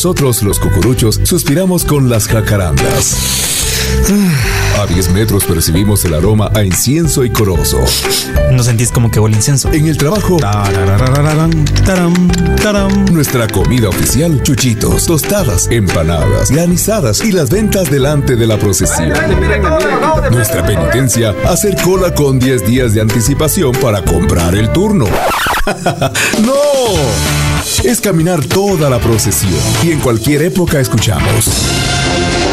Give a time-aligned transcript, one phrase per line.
[0.00, 3.18] nosotros, los cucuruchos, suspiramos con las jacarandas.
[4.80, 7.84] A 10 metros percibimos el aroma a incienso y corozo.
[8.50, 9.70] ¿No sentís como que huele incienso?
[9.70, 10.38] En el trabajo,
[13.12, 19.12] nuestra comida oficial, chuchitos, tostadas, empanadas, granizadas y las ventas delante de la procesión.
[20.30, 25.04] Nuestra penitencia, hacer cola con 10 días de anticipación para comprar el turno.
[26.42, 27.49] ¡No!
[27.84, 32.49] Es caminar toda la procesión y en cualquier época escuchamos.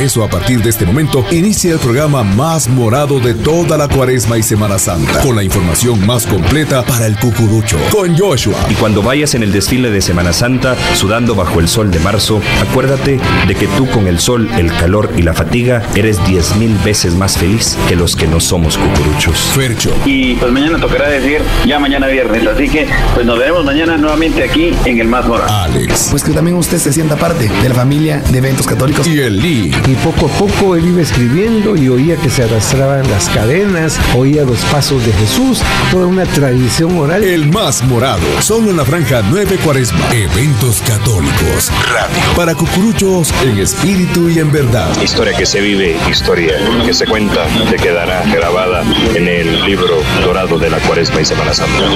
[0.00, 3.86] Por eso, a partir de este momento, inicia el programa más morado de toda la
[3.86, 8.54] cuaresma y Semana Santa, con la información más completa para el cucurucho, con Joshua.
[8.70, 12.40] Y cuando vayas en el desfile de Semana Santa, sudando bajo el sol de marzo,
[12.62, 16.74] acuérdate de que tú con el sol, el calor y la fatiga, eres diez mil
[16.78, 19.38] veces más feliz que los que no somos cucuruchos.
[19.54, 19.94] Fercho.
[20.06, 22.46] Y pues mañana tocará decir ya mañana viernes.
[22.46, 25.52] Así que pues nos veremos mañana nuevamente aquí en el Más Morado.
[25.52, 26.08] Alex.
[26.10, 29.06] Pues que también usted se sienta parte de la familia de eventos católicos.
[29.06, 29.70] Y el Lee.
[29.90, 34.44] Y poco a poco él iba escribiendo y oía que se arrastraban las cadenas, oía
[34.44, 37.24] los pasos de Jesús, toda una tradición oral.
[37.24, 38.22] El más morado.
[38.40, 39.98] Solo en la franja 9 cuaresma.
[40.12, 41.72] Eventos católicos.
[41.92, 42.22] Radio.
[42.36, 44.96] Para cucuruchos en espíritu y en verdad.
[45.02, 46.54] Historia que se vive, historia
[46.86, 48.84] que se cuenta, te quedará grabada
[49.16, 51.90] en el libro dorado de la Cuaresma y Semana Santa.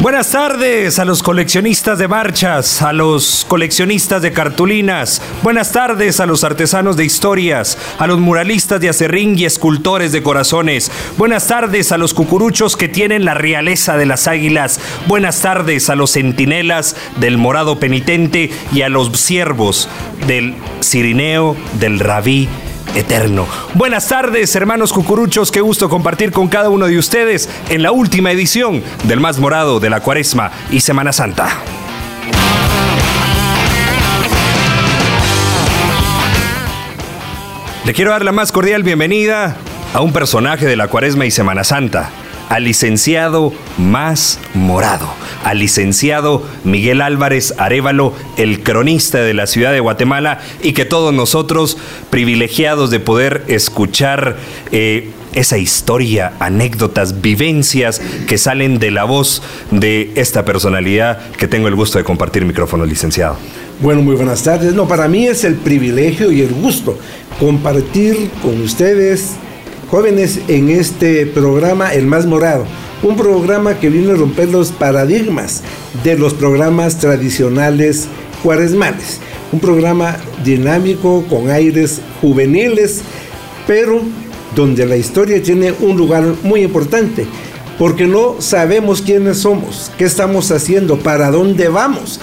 [0.00, 5.20] Buenas tardes a los coleccionistas de marchas, a los coleccionistas de cartulinas.
[5.42, 10.22] Buenas tardes a los artesanos de historias, a los muralistas de acerrín y escultores de
[10.22, 10.92] corazones.
[11.16, 14.78] Buenas tardes a los cucuruchos que tienen la realeza de las águilas.
[15.08, 19.88] Buenas tardes a los centinelas del morado penitente y a los siervos
[20.28, 22.48] del cirineo, del rabí
[22.94, 23.46] eterno.
[23.74, 28.30] Buenas tardes, hermanos cucuruchos, qué gusto compartir con cada uno de ustedes en la última
[28.30, 31.48] edición del Más Morado de la Cuaresma y Semana Santa.
[37.84, 39.56] Le quiero dar la más cordial bienvenida
[39.94, 42.10] a un personaje de la Cuaresma y Semana Santa,
[42.48, 45.12] al licenciado Más Morado,
[45.44, 51.12] al licenciado Miguel Álvarez Arevalo, el cronista de la ciudad de Guatemala, y que todos
[51.12, 51.76] nosotros,
[52.10, 54.36] privilegiados de poder escuchar
[54.72, 61.68] eh, esa historia, anécdotas, vivencias que salen de la voz de esta personalidad que tengo
[61.68, 63.36] el gusto de compartir micrófono, licenciado.
[63.80, 64.74] Bueno, muy buenas tardes.
[64.74, 66.98] No, para mí es el privilegio y el gusto
[67.38, 69.34] compartir con ustedes,
[69.90, 72.66] jóvenes, en este programa El Más Morado.
[73.02, 75.62] Un programa que viene a romper los paradigmas
[76.04, 78.08] de los programas tradicionales
[78.42, 79.20] cuaresmales.
[79.50, 83.00] Un programa dinámico, con aires juveniles,
[83.66, 84.02] pero
[84.54, 87.26] donde la historia tiene un lugar muy importante,
[87.78, 92.20] porque no sabemos quiénes somos, qué estamos haciendo, para dónde vamos,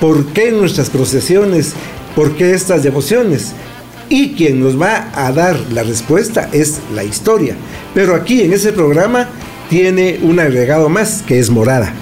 [0.00, 1.74] por qué nuestras procesiones,
[2.14, 3.52] por qué estas devociones.
[4.08, 7.56] Y quien nos va a dar la respuesta es la historia.
[7.94, 9.28] Pero aquí en ese programa
[9.68, 11.92] tiene un agregado más que es morada.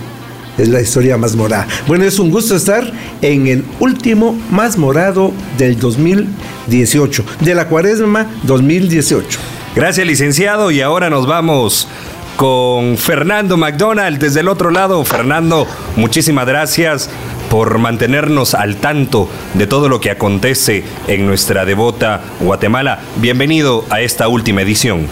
[0.59, 1.67] Es la historia más morada.
[1.87, 2.93] Bueno, es un gusto estar
[3.23, 9.39] en el último más morado del 2018, de la cuaresma 2018.
[9.75, 10.71] Gracias, licenciado.
[10.71, 11.89] Y ahora nos vamos
[12.37, 15.05] con Fernando McDonald desde el otro lado.
[15.05, 15.67] Fernando,
[15.97, 17.11] muchísimas gracias
[17.55, 22.99] por mantenernos al tanto de todo lo que acontece en nuestra devota Guatemala.
[23.21, 25.07] Bienvenido a esta última edición.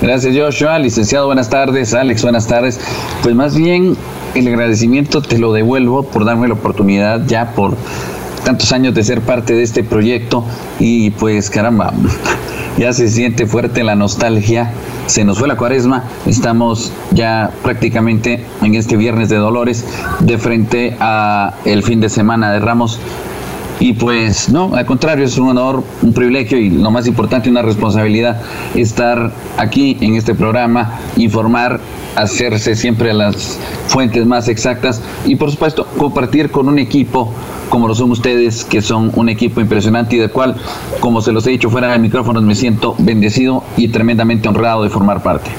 [0.00, 2.80] Gracias Joshua, licenciado, buenas tardes, Alex, buenas tardes.
[3.22, 3.98] Pues más bien
[4.34, 7.76] el agradecimiento te lo devuelvo por darme la oportunidad ya por
[8.42, 10.42] tantos años de ser parte de este proyecto
[10.80, 11.92] y pues caramba,
[12.78, 14.72] ya se siente fuerte la nostalgia.
[15.06, 19.84] Se nos fue la cuaresma, estamos ya prácticamente en este viernes de Dolores
[20.20, 22.98] de frente a el fin de semana de Ramos.
[23.80, 27.60] Y pues no, al contrario, es un honor, un privilegio y lo más importante, una
[27.60, 28.40] responsabilidad
[28.74, 31.80] estar aquí en este programa, informar,
[32.16, 33.58] hacerse siempre a las
[33.88, 37.32] fuentes más exactas y por supuesto compartir con un equipo
[37.68, 40.56] como lo son ustedes, que son un equipo impresionante y del cual,
[41.00, 44.90] como se los he dicho fuera de micrófonos, me siento bendecido y tremendamente honrado de
[44.90, 45.50] formar parte.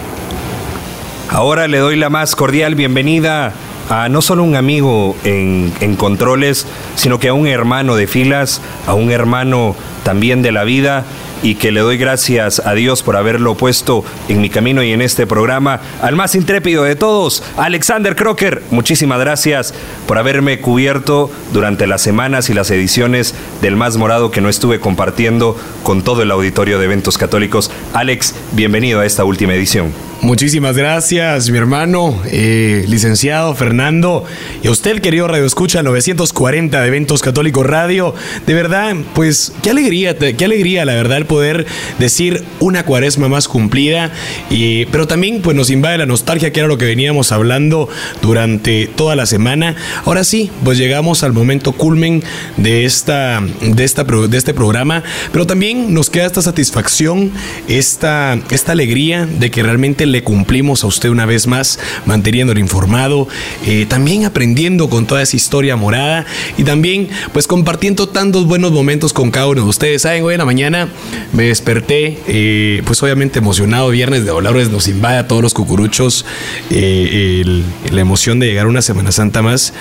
[1.30, 3.52] Ahora le doy la más cordial bienvenida
[3.90, 6.66] a no solo un amigo en, en, controles,
[6.96, 11.04] sino que a un hermano de filas, a un hermano también de la vida
[11.44, 15.02] y que le doy gracias a Dios por haberlo puesto en mi camino y en
[15.02, 15.82] este programa.
[16.02, 19.74] Al más intrépido de todos, Alexander Crocker, muchísimas gracias
[20.08, 24.80] por haberme cubierto durante las semanas y las ediciones del Más Morado que no estuve
[24.80, 27.72] compartiendo con todo el auditorio de eventos católicos.
[27.94, 30.05] Alex, bienvenido a esta última edición.
[30.22, 34.24] Muchísimas gracias, mi hermano, eh, licenciado Fernando,
[34.64, 38.16] y a usted, querido Radio Escucha 940 de Eventos Católicos Radio.
[38.48, 41.68] De verdad, pues qué alegría, qué alegría, la verdad, el poder
[42.00, 44.12] decir una cuaresma más cumplida,
[44.50, 47.88] y, pero también pues nos invade la nostalgia, que era lo que veníamos hablando
[48.24, 49.76] durante toda la semana.
[50.06, 52.24] Ahora sí, pues llegamos al momento culmen
[52.58, 57.32] de, esta, de, esta, de este programa, pero también nos queda esta satisfacción,
[57.68, 63.28] esta, esta alegría de que realmente le cumplimos a usted una vez más, manteniéndolo informado,
[63.66, 66.26] eh, también aprendiendo con toda esa historia morada
[66.58, 70.04] y también pues compartiendo tantos buenos momentos con cada uno de ustedes.
[70.04, 70.90] Saben, hoy en la mañana
[71.34, 76.26] me desperté, eh, pues obviamente emocionado, viernes de Dolores nos invade a todos los cucuruchos
[76.70, 79.74] eh, la emoción de llegar una Semana Santa más.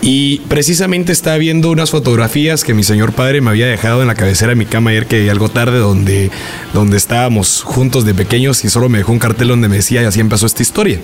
[0.00, 4.14] Y precisamente estaba viendo unas fotografías que mi señor padre me había dejado en la
[4.14, 6.30] cabecera de mi cama ayer que algo tarde donde,
[6.72, 10.04] donde estábamos juntos de pequeños y solo me dejó un cartel donde me decía y
[10.04, 11.00] así empezó esta historia.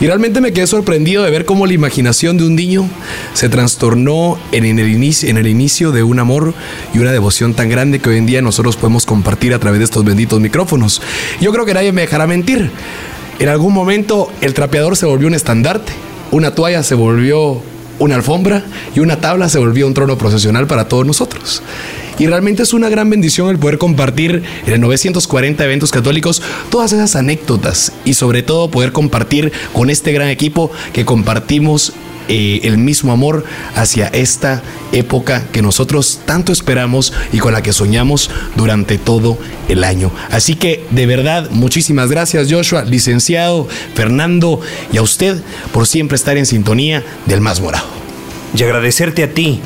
[0.00, 2.88] Y realmente me quedé sorprendido de ver cómo la imaginación de un niño
[3.34, 6.54] se trastornó en el inicio, en el inicio de un amor
[6.94, 9.84] y una devoción tan grande que hoy en día nosotros podemos compartir a través de
[9.84, 11.02] estos benditos micrófonos.
[11.40, 12.70] Yo creo que nadie me dejará mentir.
[13.38, 15.92] En algún momento el trapeador se volvió un estandarte,
[16.30, 17.62] una toalla se volvió
[18.00, 18.64] una alfombra
[18.96, 21.62] y una tabla se volvió un trono procesional para todos nosotros.
[22.18, 26.92] Y realmente es una gran bendición el poder compartir en el 940 eventos católicos todas
[26.92, 31.94] esas anécdotas y sobre todo poder compartir con este gran equipo que compartimos
[32.28, 33.44] eh, el mismo amor
[33.74, 34.62] hacia esta
[34.92, 39.38] época que nosotros tanto esperamos y con la que soñamos durante todo
[39.68, 40.10] el año.
[40.30, 44.60] Así que de verdad, muchísimas gracias Joshua, licenciado, Fernando
[44.92, 47.86] y a usted por siempre estar en sintonía del Más Morado.
[48.56, 49.60] Y agradecerte a ti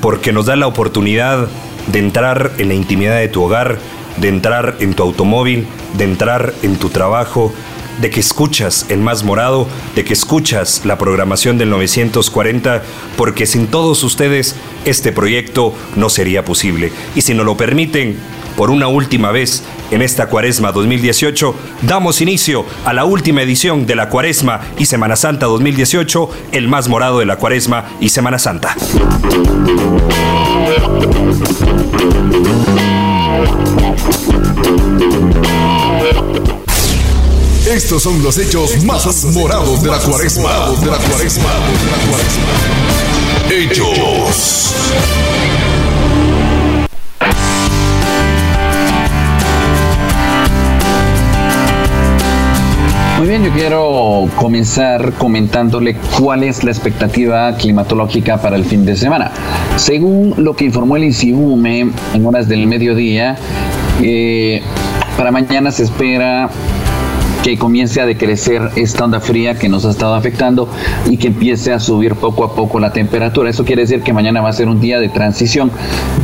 [0.00, 1.48] porque nos da la oportunidad
[1.92, 3.78] de entrar en la intimidad de tu hogar,
[4.18, 5.66] de entrar en tu automóvil,
[5.96, 7.52] de entrar en tu trabajo,
[8.00, 12.82] de que escuchas el más morado, de que escuchas la programación del 940,
[13.16, 16.92] porque sin todos ustedes este proyecto no sería posible.
[17.14, 18.18] Y si nos lo permiten,
[18.58, 19.62] por una última vez
[19.92, 25.14] en esta Cuaresma 2018, damos inicio a la última edición de la Cuaresma y Semana
[25.14, 28.74] Santa 2018, el más morado de la Cuaresma y Semana Santa.
[37.68, 40.70] Estos son los hechos más morados de la cuaresma.
[40.80, 41.50] De la cuaresma.
[43.50, 44.74] Hechos.
[53.18, 58.96] Muy bien, yo quiero comenzar comentándole cuál es la expectativa climatológica para el fin de
[58.96, 59.30] semana.
[59.76, 63.36] Según lo que informó el INSIUME en horas del mediodía,
[64.00, 64.62] eh,
[65.18, 66.48] para mañana se espera
[67.48, 70.68] que comience a decrecer esta onda fría que nos ha estado afectando
[71.08, 73.48] y que empiece a subir poco a poco la temperatura.
[73.48, 75.70] Eso quiere decir que mañana va a ser un día de transición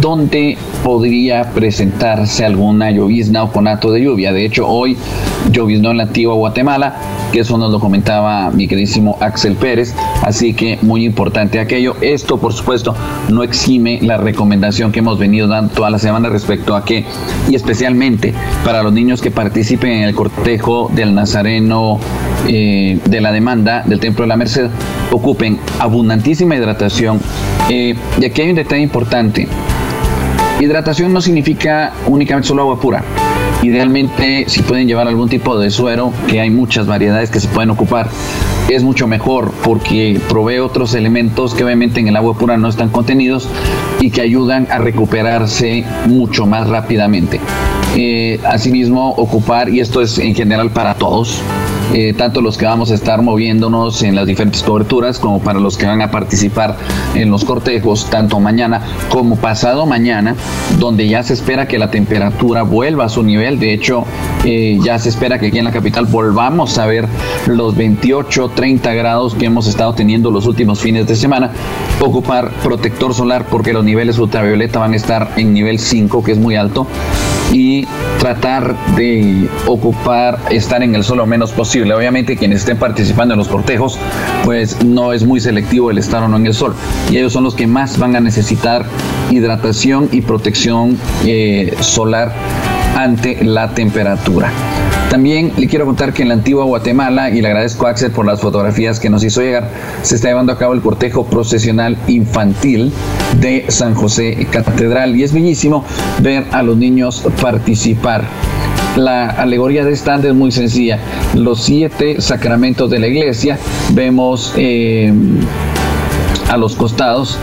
[0.03, 4.35] donde podría presentarse alguna llovizna o conato de lluvia.
[4.35, 4.99] De hecho, hoy
[5.51, 6.97] lloviznó en la antigua Guatemala,
[7.33, 9.95] que eso nos lo comentaba mi queridísimo Axel Pérez.
[10.23, 11.97] Así que muy importante aquello.
[12.03, 12.95] Esto, por supuesto,
[13.31, 17.07] no exime la recomendación que hemos venido dando toda la semana respecto a que,
[17.49, 21.99] y especialmente para los niños que participen en el cortejo de nazareno
[22.47, 24.69] eh, de la demanda del Templo de la Merced
[25.11, 27.21] ocupen abundantísima hidratación.
[27.69, 29.49] Eh, y aquí hay un detalle importante.
[30.61, 33.03] Hidratación no significa únicamente solo agua pura.
[33.63, 37.71] Idealmente, si pueden llevar algún tipo de suero, que hay muchas variedades que se pueden
[37.71, 38.09] ocupar,
[38.69, 42.91] es mucho mejor porque provee otros elementos que obviamente en el agua pura no están
[42.91, 43.49] contenidos
[44.01, 47.41] y que ayudan a recuperarse mucho más rápidamente.
[47.97, 51.41] Eh, asimismo, ocupar, y esto es en general para todos,
[51.93, 55.77] eh, tanto los que vamos a estar moviéndonos en las diferentes coberturas como para los
[55.77, 56.77] que van a participar
[57.15, 60.35] en los cortejos, tanto mañana como pasado mañana,
[60.81, 63.61] donde ya se espera que la temperatura vuelva a su nivel.
[63.61, 64.05] De hecho,
[64.45, 67.07] eh, ya se espera que aquí en la capital volvamos a ver
[67.47, 71.53] los 28, 30 grados que hemos estado teniendo los últimos fines de semana.
[72.01, 76.39] Ocupar protector solar porque los niveles ultravioleta van a estar en nivel 5, que es
[76.39, 76.89] muy alto
[77.53, 77.87] y
[78.19, 81.95] tratar de ocupar, estar en el sol lo menos posible.
[81.95, 83.99] Obviamente quienes estén participando en los cortejos,
[84.45, 86.75] pues no es muy selectivo el estar o no en el sol.
[87.11, 88.87] Y ellos son los que más van a necesitar
[89.31, 92.35] hidratación y protección eh, solar
[92.95, 94.51] ante la temperatura.
[95.11, 98.27] También le quiero contar que en la antigua Guatemala, y le agradezco a Axel por
[98.27, 99.71] las fotografías que nos hizo llegar,
[100.03, 102.93] se está llevando a cabo el cortejo procesional infantil
[103.41, 105.85] de San José Catedral y es bellísimo
[106.21, 108.25] ver a los niños participar.
[108.97, 110.99] La alegoría de esta es muy sencilla.
[111.35, 113.59] Los siete sacramentos de la iglesia,
[113.93, 115.13] vemos eh,
[116.51, 117.39] a los costados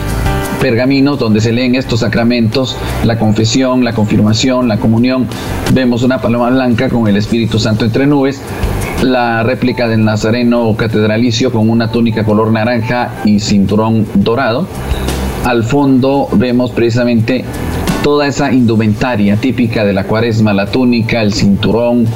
[0.62, 5.26] pergaminos donde se leen estos sacramentos, la confesión, la confirmación, la comunión.
[5.74, 8.40] Vemos una paloma blanca con el Espíritu Santo entre nubes,
[9.02, 14.68] la réplica del Nazareno catedralicio con una túnica color naranja y cinturón dorado.
[15.44, 17.44] Al fondo vemos precisamente
[18.04, 22.06] toda esa indumentaria típica de la cuaresma, la túnica, el cinturón,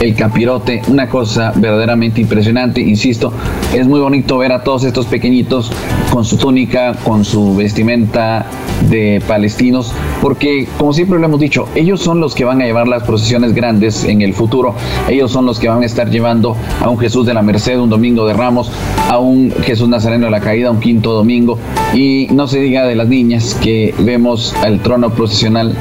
[0.00, 3.32] el capirote, una cosa verdaderamente impresionante, insisto,
[3.74, 5.70] es muy bonito ver a todos estos pequeñitos
[6.10, 8.46] con su túnica, con su vestimenta
[8.88, 9.92] de palestinos,
[10.22, 13.54] porque como siempre lo hemos dicho, ellos son los que van a llevar las procesiones
[13.54, 14.74] grandes en el futuro,
[15.08, 17.90] ellos son los que van a estar llevando a un Jesús de la Merced un
[17.90, 18.72] domingo de Ramos,
[19.10, 21.58] a un Jesús Nazareno de la Caída un quinto domingo,
[21.92, 25.76] y no se diga de las niñas que vemos al trono procesional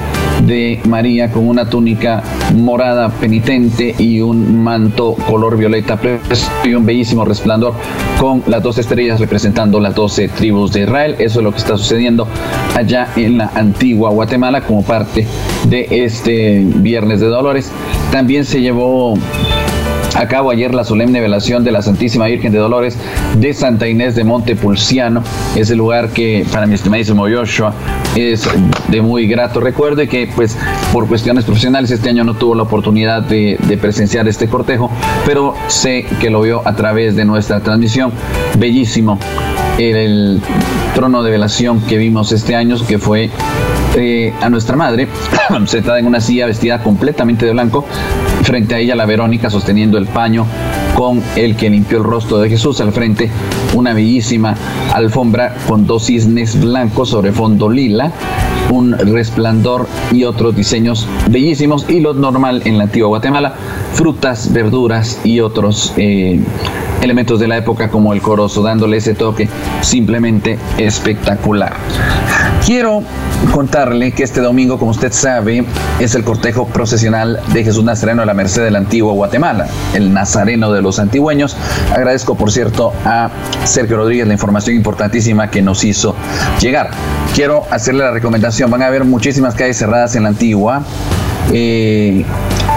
[0.46, 2.24] de María con una túnica
[2.56, 6.00] morada penitente y un manto color violeta
[6.64, 7.74] y un bellísimo resplandor
[8.20, 11.16] con las dos estrellas representando las doce tribus de Israel.
[11.20, 12.28] Eso es lo que está sucediendo
[12.76, 15.28] allá en la antigua Guatemala como parte
[15.68, 17.72] de este Viernes de Dolores.
[18.12, 19.16] También se llevó
[20.16, 22.98] a cabo ayer la solemne velación de la Santísima Virgen de Dolores
[23.38, 25.24] de Santa Inés de Montepulciano,
[25.56, 27.74] ese lugar que para mi estimadísimo Joshua
[28.16, 28.48] es
[28.88, 30.58] de muy grato recuerdo y que pues
[30.92, 34.92] por cuestiones profesionales este año no tuvo la oportunidad de, presenciar este cortejo,
[35.26, 38.12] pero sé que lo vio a través de nuestra transmisión.
[38.58, 39.18] Bellísimo
[39.78, 40.42] el
[40.94, 43.30] trono de velación que vimos este año, que fue
[43.96, 45.08] eh, a nuestra madre,
[45.66, 47.86] sentada en una silla vestida completamente de blanco,
[48.44, 50.46] frente a ella la Verónica sosteniendo el paño
[50.96, 53.30] con el que limpió el rostro de Jesús al frente,
[53.74, 54.56] una bellísima
[54.94, 58.12] alfombra con dos cisnes blancos sobre fondo lila,
[58.70, 63.54] un resplandor y otros diseños bellísimos y lo normal en la antigua Guatemala,
[63.94, 66.40] frutas, verduras y otros eh,
[67.02, 69.48] elementos de la época como el corozo, dándole ese toque
[69.82, 71.78] simplemente espectacular.
[72.66, 73.02] Quiero
[73.54, 75.66] contarle que este domingo, como usted sabe,
[76.00, 80.72] es el cortejo procesional de Jesús Nazareno a la Merced del Antiguo Guatemala, el Nazareno
[80.72, 81.56] de los Antigüeños.
[81.94, 83.30] Agradezco, por cierto, a
[83.64, 86.16] Sergio Rodríguez la información importantísima que nos hizo
[86.60, 86.92] llegar.
[87.34, 90.84] Quiero hacerle la recomendación, van a haber muchísimas calles cerradas en la Antigua.
[91.52, 92.26] Eh,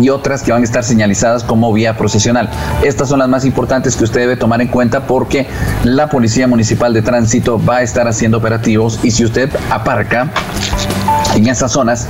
[0.01, 2.49] y otras que van a estar señalizadas como vía procesional.
[2.83, 5.47] Estas son las más importantes que usted debe tomar en cuenta porque
[5.85, 10.31] la Policía Municipal de Tránsito va a estar haciendo operativos y si usted aparca
[11.37, 12.09] en esas zonas,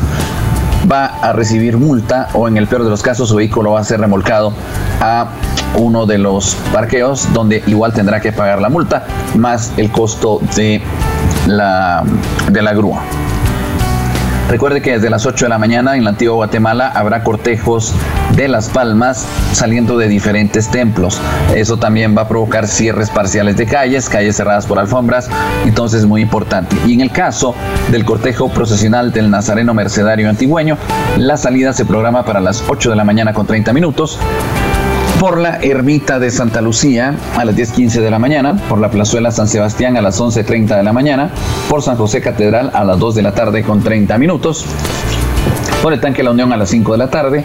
[0.90, 3.84] va a recibir multa o en el peor de los casos su vehículo va a
[3.84, 4.52] ser remolcado
[5.00, 5.28] a
[5.76, 10.82] uno de los parqueos donde igual tendrá que pagar la multa más el costo de
[11.46, 12.02] la,
[12.50, 13.02] de la grúa.
[14.52, 17.94] Recuerde que desde las 8 de la mañana en la antigua Guatemala habrá cortejos
[18.36, 21.18] de Las Palmas saliendo de diferentes templos.
[21.54, 25.30] Eso también va a provocar cierres parciales de calles, calles cerradas por alfombras,
[25.64, 26.76] entonces es muy importante.
[26.86, 27.54] Y en el caso
[27.90, 30.76] del cortejo procesional del Nazareno Mercedario Antigüeño,
[31.16, 34.18] la salida se programa para las 8 de la mañana con 30 minutos
[35.22, 39.30] por la ermita de Santa Lucía a las 10.15 de la mañana, por la plazuela
[39.30, 41.30] San Sebastián a las 11.30 de la mañana,
[41.68, 44.64] por San José Catedral a las 2 de la tarde con 30 minutos,
[45.80, 47.44] por el tanque La Unión a las 5 de la tarde,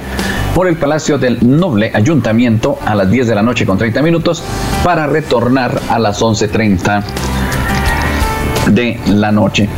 [0.56, 4.42] por el Palacio del Noble Ayuntamiento a las 10 de la noche con 30 minutos,
[4.84, 7.04] para retornar a las 11.30
[8.72, 9.70] de la noche.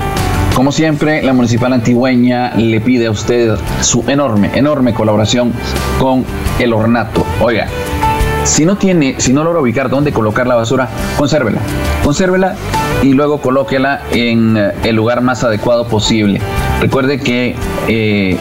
[0.59, 5.53] Como siempre, la Municipal Antigüeña le pide a usted su enorme, enorme colaboración
[5.99, 6.25] con
[6.59, 7.25] el ornato.
[7.39, 7.67] Oiga,
[8.49, 11.61] si no tiene, si no logra ubicar dónde colocar la basura, consérvela.
[12.03, 12.55] Consérvela
[13.03, 16.41] y luego colóquela en eh, el lugar más adecuado posible.
[16.81, 17.55] Recuerde que
[17.87, 18.37] eh,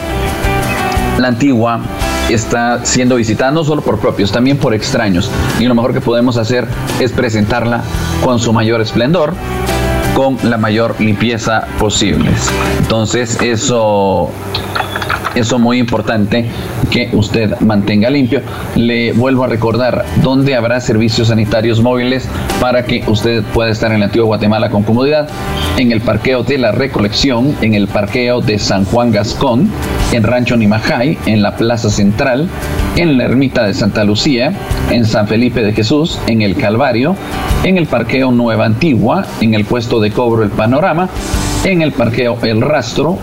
[1.19, 1.81] la antigua
[2.27, 5.29] está siendo visitada no solo por propios, también por extraños.
[5.59, 6.67] Y lo mejor que podemos hacer
[6.99, 7.83] es presentarla
[8.23, 9.33] con su mayor esplendor,
[10.15, 12.31] con la mayor limpieza posible.
[12.79, 14.31] Entonces, eso
[15.35, 16.49] eso muy importante
[16.89, 18.41] que usted mantenga limpio.
[18.75, 22.27] Le vuelvo a recordar dónde habrá servicios sanitarios móviles
[22.59, 25.29] para que usted pueda estar en la antigua Guatemala con comodidad.
[25.77, 29.69] En el parqueo de la Recolección, en el parqueo de San Juan Gascón,
[30.11, 32.49] en Rancho Nimajay, en la Plaza Central,
[32.95, 34.53] en la Ermita de Santa Lucía,
[34.89, 37.15] en San Felipe de Jesús, en el Calvario,
[37.63, 41.09] en el parqueo Nueva Antigua, en el puesto de cobro El Panorama,
[41.63, 43.17] en el parqueo El Rastro,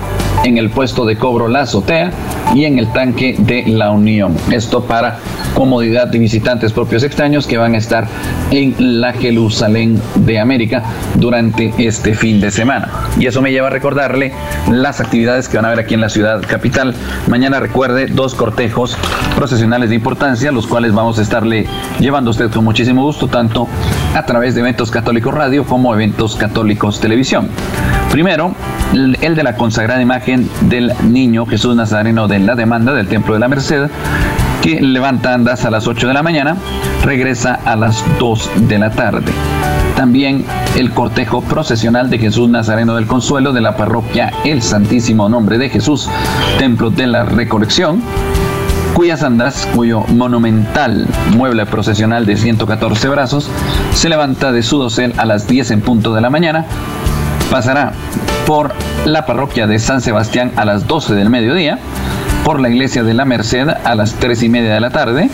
[0.47, 2.13] en el puesto de cobro La Azotea
[2.55, 4.37] y en el tanque de La Unión.
[4.53, 5.19] Esto para
[5.55, 8.07] comodidad de visitantes propios extraños que van a estar
[8.53, 10.85] en la Jerusalén de América
[11.17, 12.89] durante este fin de semana.
[13.19, 14.33] Y eso me lleva a recordarle
[14.71, 16.95] las actividades que van a haber aquí en la ciudad capital.
[17.27, 18.97] Mañana recuerde dos cortejos
[19.35, 21.67] procesionales de importancia, los cuales vamos a estarle
[21.99, 23.67] llevando a usted con muchísimo gusto, tanto
[24.15, 27.49] a través de Eventos Católicos Radio como Eventos Católicos Televisión.
[28.13, 28.55] Primero,
[28.93, 33.41] el de la consagrada imagen del niño Jesús Nazareno de la demanda del Templo de
[33.41, 33.91] la Merced,
[34.63, 36.57] que levanta andas a las 8 de la mañana,
[37.05, 39.33] regresa a las 2 de la tarde.
[39.97, 40.45] También
[40.77, 45.71] el cortejo procesional de Jesús Nazareno del Consuelo de la parroquia El Santísimo Nombre de
[45.71, 46.09] Jesús,
[46.59, 48.03] Templo de la Recolección,
[48.95, 53.51] cuyas andas, cuyo monumental mueble procesional de 114 brazos,
[53.93, 56.65] se levanta de su dosel a las 10 en punto de la mañana,
[57.51, 57.93] pasará
[58.47, 58.73] por
[59.05, 61.79] la parroquia de San Sebastián a las 12 del mediodía,
[62.45, 65.29] por la iglesia de la Merced a las 3 y media de la tarde,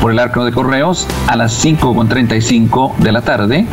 [0.00, 3.66] por el arco de correos a las 5.35 de la tarde,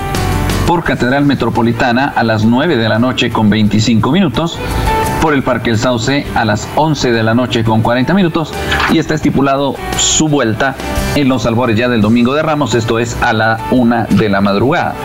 [0.65, 4.57] por Catedral Metropolitana a las 9 de la noche con 25 minutos,
[5.21, 8.51] por el Parque El Sauce a las 11 de la noche con 40 minutos
[8.91, 10.75] y está estipulado su vuelta
[11.15, 14.41] en los albores ya del domingo de Ramos, esto es a la 1 de la
[14.41, 14.95] madrugada.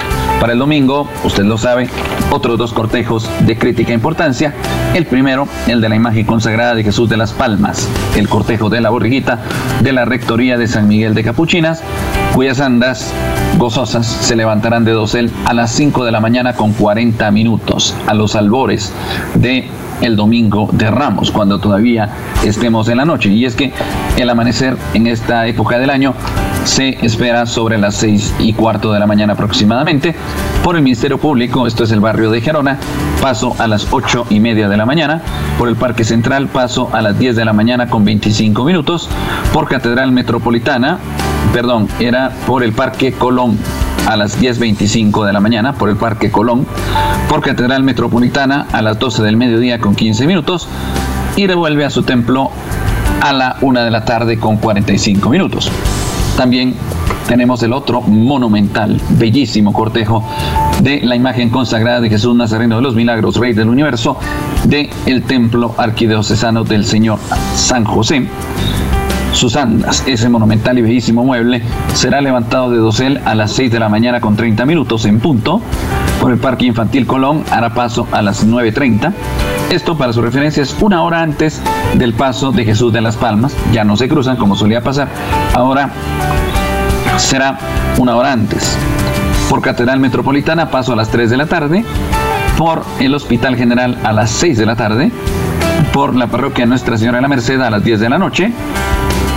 [0.40, 1.90] Para el domingo, usted lo sabe,
[2.30, 4.54] otros dos cortejos de crítica importancia.
[4.94, 8.80] El primero, el de la imagen consagrada de Jesús de las Palmas, el cortejo de
[8.80, 9.40] la borriguita
[9.82, 11.82] de la Rectoría de San Miguel de Capuchinas,
[12.34, 13.12] cuyas andas
[13.58, 18.14] gozosas se levantarán de dosel a las 5 de la mañana con 40 minutos, a
[18.14, 18.92] los albores
[19.34, 19.68] de
[20.00, 22.08] el domingo de Ramos, cuando todavía
[22.44, 23.30] estemos en la noche.
[23.30, 23.72] Y es que
[24.16, 26.14] el amanecer en esta época del año
[26.64, 30.14] se espera sobre las seis y cuarto de la mañana aproximadamente.
[30.62, 32.78] Por el Ministerio Público, esto es el barrio de Gerona,
[33.20, 35.22] paso a las ocho y media de la mañana.
[35.58, 39.08] Por el Parque Central, paso a las 10 de la mañana con 25 minutos.
[39.52, 40.98] Por Catedral Metropolitana,
[41.52, 43.58] perdón, era por el Parque Colón
[44.06, 46.66] a las 10.25 de la mañana por el Parque Colón,
[47.28, 50.68] por Catedral Metropolitana a las 12 del mediodía con 15 minutos
[51.36, 52.50] y devuelve a su templo
[53.20, 55.70] a la 1 de la tarde con 45 minutos.
[56.36, 56.74] También
[57.28, 60.24] tenemos el otro monumental, bellísimo cortejo
[60.82, 64.18] de la imagen consagrada de Jesús Nazareno de los Milagros, Rey del Universo,
[64.64, 67.18] de el Templo Arquidiocesano del Señor
[67.54, 68.26] San José.
[69.32, 71.62] Sus andas, ese monumental y bellísimo mueble,
[71.94, 75.60] será levantado de dosel a las 6 de la mañana con 30 minutos en punto.
[76.20, 79.12] Por el Parque Infantil Colón hará paso a las 9.30.
[79.70, 81.62] Esto, para su referencia, es una hora antes
[81.94, 83.54] del paso de Jesús de las Palmas.
[83.72, 85.08] Ya no se cruzan como solía pasar.
[85.54, 85.90] Ahora
[87.16, 87.58] será
[87.98, 88.76] una hora antes.
[89.48, 91.84] Por Catedral Metropolitana paso a las 3 de la tarde.
[92.58, 95.12] Por el Hospital General a las 6 de la tarde.
[95.92, 98.52] Por la Parroquia Nuestra Señora de la Merced a las 10 de la noche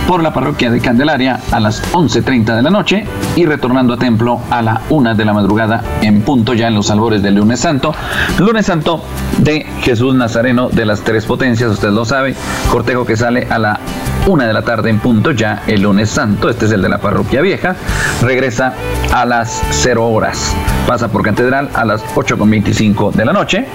[0.06, 3.04] por la parroquia de Candelaria a las 11.30 de la noche
[3.36, 6.90] y retornando a templo a la 1 de la madrugada en punto ya en los
[6.90, 7.94] albores del lunes santo.
[8.38, 9.02] Lunes santo
[9.38, 12.34] de Jesús Nazareno de las Tres Potencias, usted lo sabe,
[12.70, 13.80] cortejo que sale a la
[14.26, 16.98] 1 de la tarde en punto ya el lunes santo, este es el de la
[16.98, 17.76] parroquia vieja,
[18.22, 18.74] regresa
[19.12, 20.54] a las 0 horas,
[20.86, 23.66] pasa por catedral a las 8.25 de la noche.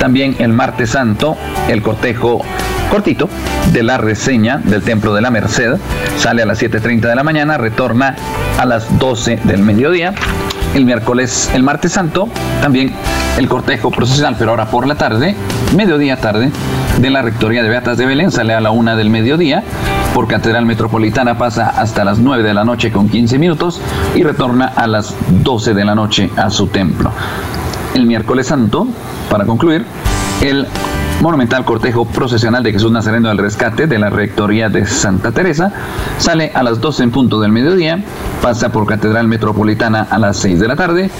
[0.00, 1.36] También el martes santo,
[1.68, 2.42] el cortejo
[2.88, 3.28] cortito
[3.72, 5.76] de la reseña del Templo de la Merced.
[6.16, 8.16] Sale a las 7.30 de la mañana, retorna
[8.58, 10.14] a las 12 del mediodía.
[10.74, 12.28] El miércoles, el martes santo,
[12.60, 12.92] también
[13.38, 15.34] el cortejo procesional, pero ahora por la tarde,
[15.76, 16.50] mediodía tarde,
[16.98, 19.62] de la Rectoría de Beatas de Belén, sale a la 1 del mediodía.
[20.14, 23.80] Por Catedral Metropolitana pasa hasta las 9 de la noche con 15 minutos
[24.14, 27.12] y retorna a las 12 de la noche a su templo.
[27.94, 28.86] El miércoles santo,
[29.30, 29.84] para concluir,
[30.40, 30.66] el
[31.20, 35.72] monumental cortejo procesional de Jesús Nazareno del Rescate de la Rectoría de Santa Teresa.
[36.18, 38.02] Sale a las 12 en punto del mediodía,
[38.40, 41.10] pasa por Catedral Metropolitana a las 6 de la tarde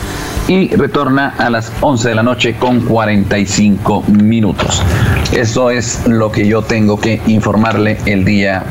[0.47, 4.83] y retorna a las 11 de la noche con 45 minutos.
[5.33, 8.63] Eso es lo que yo tengo que informarle el día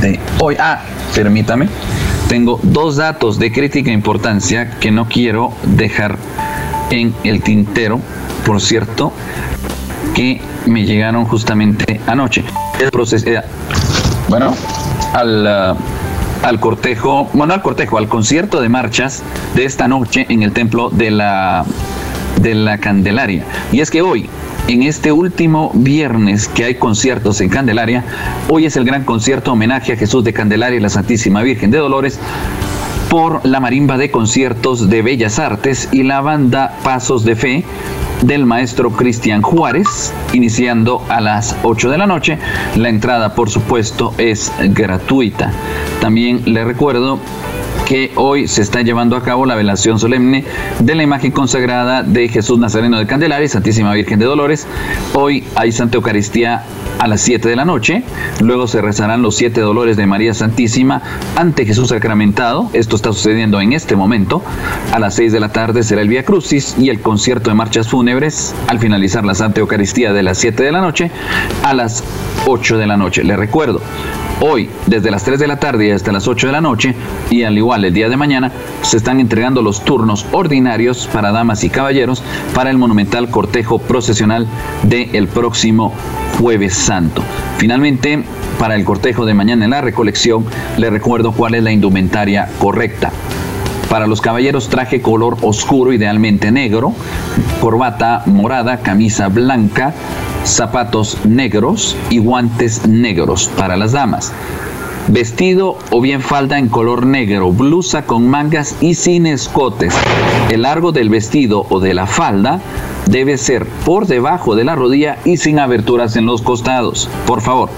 [0.00, 0.56] de hoy.
[0.58, 0.80] Ah,
[1.14, 1.68] permítame.
[2.28, 6.16] Tengo dos datos de crítica importancia que no quiero dejar
[6.90, 8.00] en el tintero.
[8.44, 9.12] Por cierto,
[10.14, 12.44] que me llegaron justamente anoche.
[12.80, 13.42] El proceso, eh,
[14.28, 14.54] bueno,
[15.12, 19.22] al, uh, al cortejo, bueno, al cortejo, al concierto de marchas
[19.54, 21.64] de esta noche en el templo de la,
[22.40, 23.44] de la Candelaria.
[23.72, 24.28] Y es que hoy,
[24.68, 28.04] en este último viernes que hay conciertos en Candelaria,
[28.48, 31.78] hoy es el gran concierto homenaje a Jesús de Candelaria y la Santísima Virgen de
[31.78, 32.18] Dolores
[33.08, 37.64] por la marimba de conciertos de Bellas Artes y la banda Pasos de Fe
[38.22, 42.38] del maestro Cristian Juárez, iniciando a las 8 de la noche.
[42.76, 45.50] La entrada, por supuesto, es gratuita.
[46.00, 47.18] También le recuerdo
[47.92, 50.46] que hoy se está llevando a cabo la velación solemne
[50.78, 54.66] de la imagen consagrada de Jesús Nazareno de Candelaria Santísima Virgen de Dolores.
[55.12, 56.64] Hoy hay Santa Eucaristía
[56.98, 58.02] a las 7 de la noche.
[58.40, 61.02] Luego se rezarán los siete dolores de María Santísima
[61.36, 62.70] ante Jesús sacramentado.
[62.72, 64.42] Esto está sucediendo en este momento.
[64.90, 67.88] A las 6 de la tarde será el Vía Crucis y el concierto de marchas
[67.88, 68.54] fúnebres.
[68.68, 71.10] Al finalizar la Santa Eucaristía de las 7 de la noche
[71.62, 72.02] a las
[72.46, 73.22] 8 de la noche.
[73.22, 73.82] Le recuerdo,
[74.44, 76.96] Hoy, desde las 3 de la tarde hasta las 8 de la noche,
[77.30, 78.50] y al igual el día de mañana,
[78.82, 84.48] se están entregando los turnos ordinarios para damas y caballeros para el monumental cortejo procesional
[84.82, 85.94] del próximo
[86.40, 87.22] jueves santo.
[87.58, 88.24] Finalmente,
[88.58, 90.44] para el cortejo de mañana en la recolección,
[90.76, 93.12] le recuerdo cuál es la indumentaria correcta.
[93.92, 96.94] Para los caballeros traje color oscuro, idealmente negro,
[97.60, 99.92] corbata morada, camisa blanca,
[100.44, 104.32] zapatos negros y guantes negros para las damas.
[105.08, 109.94] Vestido o bien falda en color negro, blusa con mangas y sin escotes.
[110.50, 112.60] El largo del vestido o de la falda
[113.06, 117.08] debe ser por debajo de la rodilla y sin aberturas en los costados.
[117.26, 117.70] Por favor,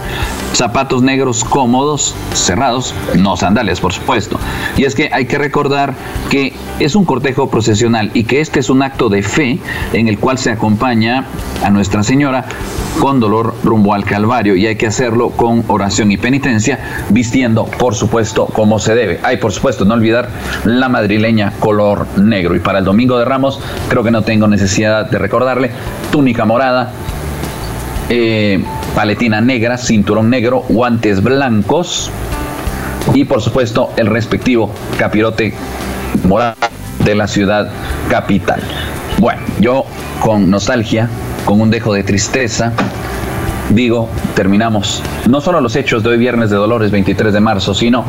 [0.53, 4.39] zapatos negros cómodos, cerrados, no sandalias, por supuesto.
[4.77, 5.95] Y es que hay que recordar
[6.31, 9.59] que es un cortejo procesional y que este es un acto de fe
[9.93, 11.27] en el cual se acompaña
[11.63, 12.45] a Nuestra Señora
[13.01, 16.79] con dolor rumbo al Calvario y hay que hacerlo con oración y penitencia,
[17.11, 19.21] vistiendo, por supuesto, como se debe.
[19.23, 20.29] Hay, por supuesto, no olvidar
[20.65, 22.55] la madrileña color negro.
[22.55, 25.71] Y para el Domingo de Ramos, creo que no tengo necesidad de recordarle,
[26.11, 26.91] túnica morada,
[28.09, 28.61] eh,
[28.97, 32.11] paletina negra, cinturón negro, guantes blancos
[33.15, 35.55] y por supuesto el respectivo capirote
[36.25, 36.57] morado
[37.05, 37.71] de la ciudad
[38.11, 38.61] capital.
[39.19, 39.85] Bueno, yo
[40.19, 41.09] con nostalgia,
[41.45, 42.73] con un dejo de tristeza,
[43.71, 48.05] digo, terminamos no solo los hechos de hoy viernes de Dolores 23 de marzo, sino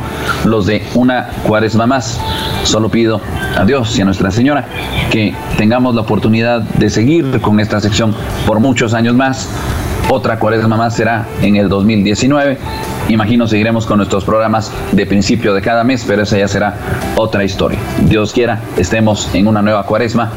[0.45, 2.19] los de una cuaresma más.
[2.63, 3.21] Solo pido
[3.57, 4.65] a Dios y a Nuestra Señora
[5.09, 8.13] que tengamos la oportunidad de seguir con esta sección
[8.45, 9.49] por muchos años más.
[10.09, 12.57] Otra cuaresma más será en el 2019.
[13.09, 16.75] Imagino seguiremos con nuestros programas de principio de cada mes, pero esa ya será
[17.15, 17.79] otra historia.
[18.01, 20.31] Dios quiera, estemos en una nueva cuaresma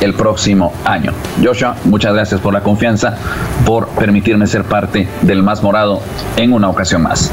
[0.00, 1.12] el próximo año.
[1.42, 3.16] Joshua, muchas gracias por la confianza,
[3.64, 6.00] por permitirme ser parte del Más Morado
[6.36, 7.32] en una ocasión más.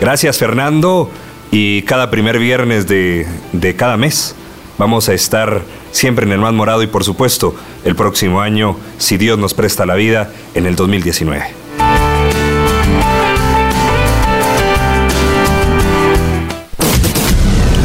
[0.00, 1.10] Gracias Fernando
[1.58, 4.34] y cada primer viernes de, de, cada mes
[4.76, 9.16] vamos a estar siempre en el Más Morado y por supuesto el próximo año, si
[9.16, 11.46] Dios nos presta la vida, en el 2019.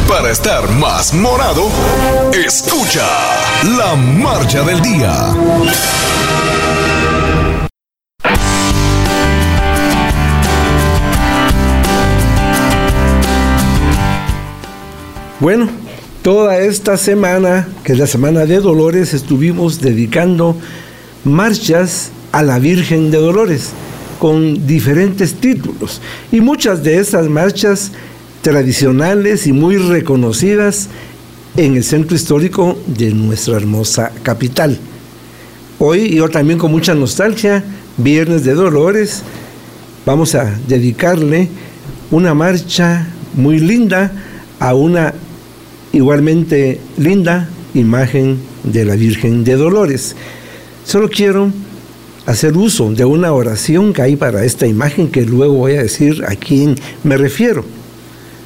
[0.10, 1.70] Para estar más morado,
[2.34, 3.08] escucha
[3.78, 5.34] la marcha del día.
[15.42, 15.68] Bueno,
[16.22, 20.56] toda esta semana, que es la semana de Dolores, estuvimos dedicando
[21.24, 23.72] marchas a la Virgen de Dolores
[24.20, 26.00] con diferentes títulos.
[26.32, 27.92] Y muchas de esas marchas
[28.44, 30.90] tradicionales y muy reconocidas
[31.58, 34.78] en el centro histórico de nuestra hermosa capital.
[35.80, 37.64] Hoy, yo también con mucha nostalgia,
[37.98, 39.24] Viernes de Dolores,
[40.06, 41.50] vamos a dedicarle
[42.12, 44.12] una marcha muy linda
[44.60, 45.16] a una
[45.94, 50.16] igualmente linda imagen de la Virgen de Dolores.
[50.86, 51.52] Solo quiero
[52.26, 56.24] hacer uso de una oración que hay para esta imagen que luego voy a decir
[56.28, 57.66] a quién me refiero.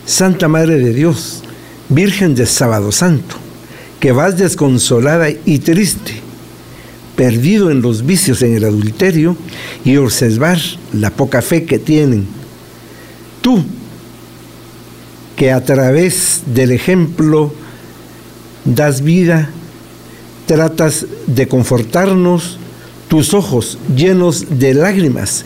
[0.06, 1.44] Santa Madre de Dios,
[1.90, 3.36] Virgen de Sábado Santo,
[4.00, 6.14] que vas desconsolada y triste,
[7.16, 9.36] perdido en los vicios en el adulterio
[9.84, 10.60] y observar
[10.94, 12.26] la poca fe que tienen.
[13.42, 13.64] Tú,
[15.36, 17.54] que a través del ejemplo
[18.64, 19.50] das vida,
[20.46, 22.60] tratas de confortarnos,
[23.08, 25.46] tus ojos llenos de lágrimas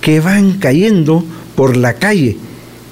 [0.00, 2.38] que van cayendo por la calle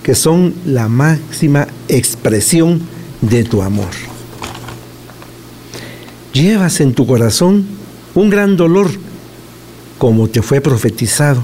[0.03, 2.83] que son la máxima expresión
[3.21, 3.89] de tu amor.
[6.33, 7.67] Llevas en tu corazón
[8.15, 8.91] un gran dolor,
[9.99, 11.43] como te fue profetizado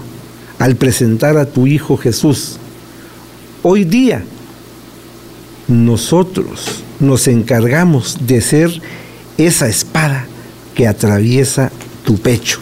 [0.59, 2.57] al presentar a tu Hijo Jesús.
[3.63, 4.25] Hoy día
[5.68, 8.83] nosotros nos encargamos de ser
[9.37, 10.26] esa espada
[10.74, 11.70] que atraviesa
[12.04, 12.59] tu pecho,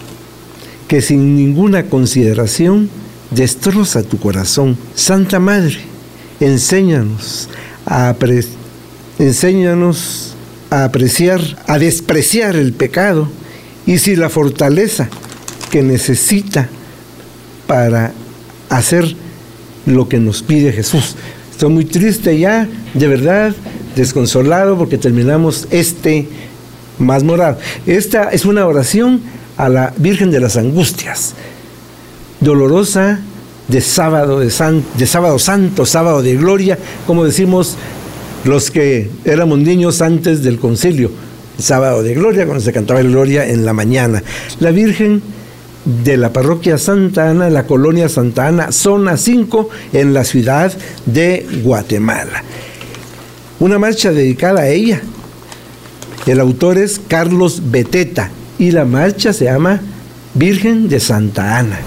[0.88, 2.90] que sin ninguna consideración
[3.30, 4.76] destroza tu corazón.
[4.94, 5.78] Santa Madre,
[6.40, 7.48] enséñanos
[7.86, 8.14] a,
[9.18, 10.34] enséñanos
[10.70, 13.28] a apreciar, a despreciar el pecado
[13.86, 15.08] y si la fortaleza
[15.70, 16.68] que necesita
[17.66, 18.12] para
[18.68, 19.16] hacer
[19.86, 21.16] lo que nos pide Jesús.
[21.56, 23.54] Estoy muy triste ya, de verdad,
[23.94, 26.28] desconsolado porque terminamos este
[26.98, 27.56] más morado.
[27.86, 29.22] Esta es una oración
[29.56, 31.32] a la Virgen de las Angustias,
[32.40, 33.20] dolorosa
[33.68, 34.52] de sábado, de,
[34.98, 37.76] de sábado santo, sábado de gloria, como decimos
[38.44, 41.10] los que éramos niños antes del concilio,
[41.56, 44.22] sábado de gloria, cuando se cantaba el gloria en la mañana.
[44.60, 45.22] La Virgen
[45.86, 50.72] de la parroquia Santa Ana, la colonia Santa Ana, zona 5, en la ciudad
[51.06, 52.42] de Guatemala.
[53.60, 55.00] Una marcha dedicada a ella.
[56.26, 59.80] El autor es Carlos Beteta y la marcha se llama
[60.34, 61.78] Virgen de Santa Ana.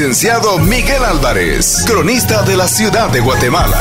[0.00, 3.76] Licenciado Miguel Álvarez, cronista de la ciudad de Guatemala.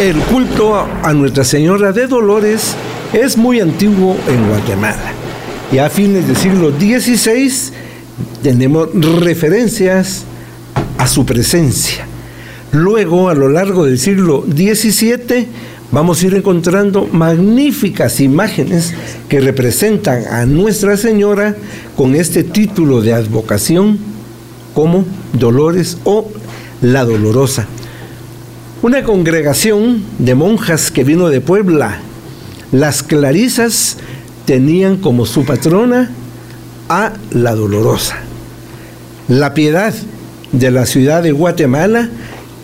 [0.00, 2.74] El culto a Nuestra Señora de Dolores
[3.12, 5.17] es muy antiguo en Guatemala.
[5.70, 7.52] Y a fines del siglo XVI
[8.42, 8.88] tenemos
[9.20, 10.24] referencias
[10.96, 12.06] a su presencia.
[12.72, 15.46] Luego, a lo largo del siglo XVII,
[15.90, 18.94] vamos a ir encontrando magníficas imágenes
[19.28, 21.54] que representan a Nuestra Señora
[21.96, 23.98] con este título de advocación
[24.74, 25.04] como
[25.34, 26.30] Dolores o
[26.80, 27.66] la Dolorosa.
[28.80, 32.00] Una congregación de monjas que vino de Puebla,
[32.70, 33.98] las clarisas,
[34.48, 36.10] tenían como su patrona
[36.88, 38.16] a la Dolorosa.
[39.28, 39.92] La piedad
[40.52, 42.08] de la ciudad de Guatemala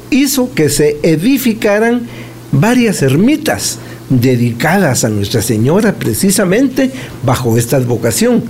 [0.09, 2.07] hizo que se edificaran
[2.53, 6.91] varias ermitas dedicadas a Nuestra Señora precisamente
[7.23, 8.43] bajo esta advocación.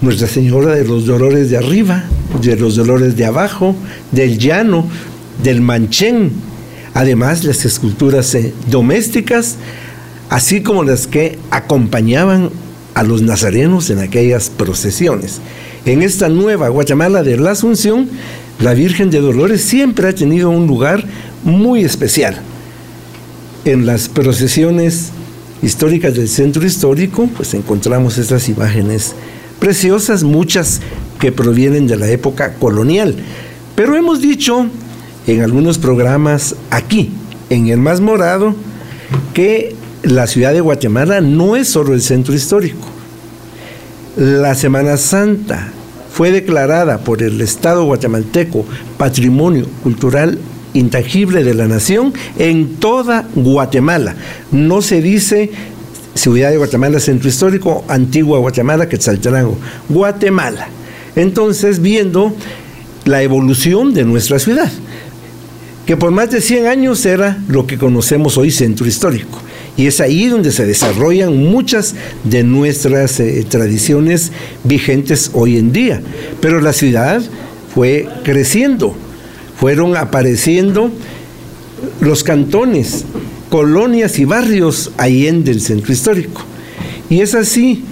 [0.00, 2.02] Nuestra Señora de los dolores de arriba,
[2.42, 3.76] de los dolores de abajo,
[4.10, 4.88] del llano,
[5.40, 6.32] del manchén,
[6.94, 9.56] Además, las esculturas eh, domésticas,
[10.30, 12.50] así como las que acompañaban
[12.94, 15.40] a los nazarenos en aquellas procesiones.
[15.84, 18.08] En esta nueva Guatemala de la Asunción,
[18.60, 21.04] la Virgen de Dolores siempre ha tenido un lugar
[21.44, 22.40] muy especial.
[23.64, 25.10] En las procesiones
[25.62, 29.14] históricas del centro histórico, pues encontramos estas imágenes
[29.58, 30.80] preciosas, muchas
[31.18, 33.16] que provienen de la época colonial.
[33.74, 34.66] Pero hemos dicho
[35.26, 37.10] en algunos programas aquí,
[37.50, 38.54] en el más morado,
[39.34, 42.86] que la ciudad de Guatemala no es solo el centro histórico.
[44.16, 45.72] La Semana Santa
[46.12, 48.64] fue declarada por el Estado guatemalteco
[48.98, 50.38] Patrimonio Cultural
[50.74, 54.14] Intangible de la Nación en toda Guatemala.
[54.52, 55.50] No se dice
[56.14, 59.56] Ciudad de Guatemala, Centro Histórico, Antigua Guatemala, Quetzaltenango,
[59.88, 60.68] Guatemala.
[61.16, 62.34] Entonces, viendo
[63.04, 64.70] la evolución de nuestra ciudad
[65.86, 69.40] que por más de 100 años era lo que conocemos hoy centro histórico.
[69.76, 74.32] Y es ahí donde se desarrollan muchas de nuestras eh, tradiciones
[74.64, 76.02] vigentes hoy en día.
[76.40, 77.22] Pero la ciudad
[77.74, 78.94] fue creciendo,
[79.58, 80.90] fueron apareciendo
[82.00, 83.04] los cantones,
[83.48, 86.42] colonias y barrios ahí en el centro histórico.
[87.08, 87.84] Y es así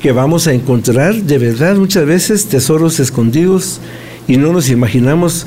[0.00, 3.80] que vamos a encontrar de verdad muchas veces tesoros escondidos
[4.26, 5.46] y no nos imaginamos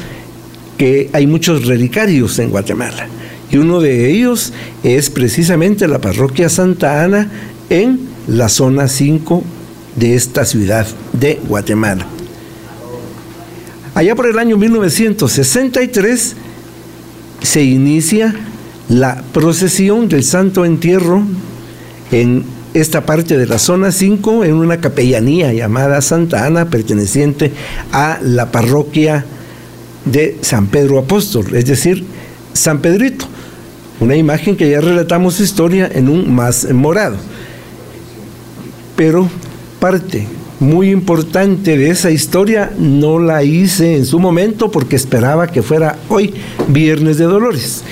[0.78, 3.08] que hay muchos relicarios en Guatemala.
[3.54, 4.52] Y uno de ellos
[4.84, 7.30] es precisamente la parroquia Santa Ana
[7.70, 9.44] en la zona 5
[9.95, 12.08] de esta ciudad de Guatemala.
[13.93, 16.36] Allá por el año 1963
[17.43, 18.34] se inicia
[18.89, 21.22] la procesión del Santo Entierro
[22.12, 27.51] en esta parte de la zona 5 en una capellanía llamada Santa Ana perteneciente
[27.91, 29.26] a la parroquia
[30.06, 32.04] de San Pedro Apóstol, es decir,
[32.54, 33.28] San Pedrito,
[34.04, 37.16] una imagen que ya relatamos historia en un más morado.
[38.97, 39.30] Pero
[39.80, 40.28] parte
[40.60, 45.97] muy importante de esa historia no la hice en su momento porque esperaba que fuera
[46.10, 46.34] hoy,
[46.68, 47.84] Viernes de Dolores.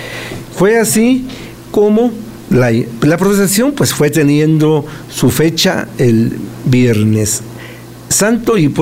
[0.58, 1.26] Fue así
[1.72, 2.12] como
[2.50, 6.34] la, la procesión pues fue teniendo su fecha el
[6.66, 7.42] viernes
[8.10, 8.74] Santo y,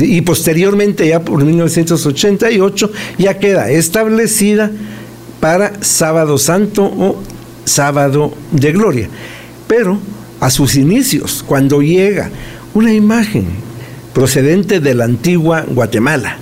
[0.00, 4.72] y posteriormente ya por 1988 ya queda establecida
[5.40, 7.22] para sábado santo o
[7.64, 9.08] sábado de gloria.
[9.66, 9.98] Pero
[10.40, 12.30] a sus inicios, cuando llega
[12.74, 13.46] una imagen
[14.14, 16.38] procedente de la antigua Guatemala,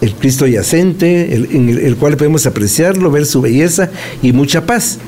[0.00, 3.90] el Cristo yacente, en el cual podemos apreciarlo, ver su belleza
[4.22, 4.98] y mucha paz.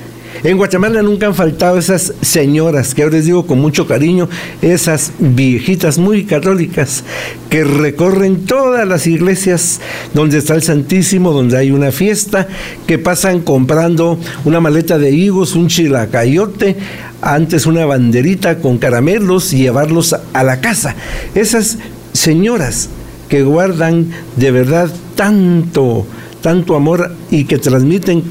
[0.45, 4.29] En Guatemala nunca han faltado esas señoras, que ahora les digo con mucho cariño,
[4.61, 7.05] esas viejitas muy católicas
[7.49, 9.81] que recorren todas las iglesias
[10.15, 12.49] donde está el Santísimo, donde hay una fiesta,
[12.87, 16.77] que pasan comprando una maleta de higos, un chilacayote,
[17.21, 20.97] antes una banderita con caramelos y llevarlos a la casa.
[21.35, 21.79] Esas
[22.13, 22.89] señoras
[23.29, 26.05] que guardan de verdad tanto,
[26.43, 28.23] tanto amor y que transmiten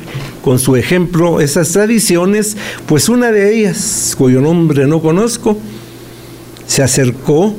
[0.43, 5.57] con su ejemplo esas tradiciones, pues una de ellas, cuyo nombre no conozco,
[6.67, 7.55] se acercó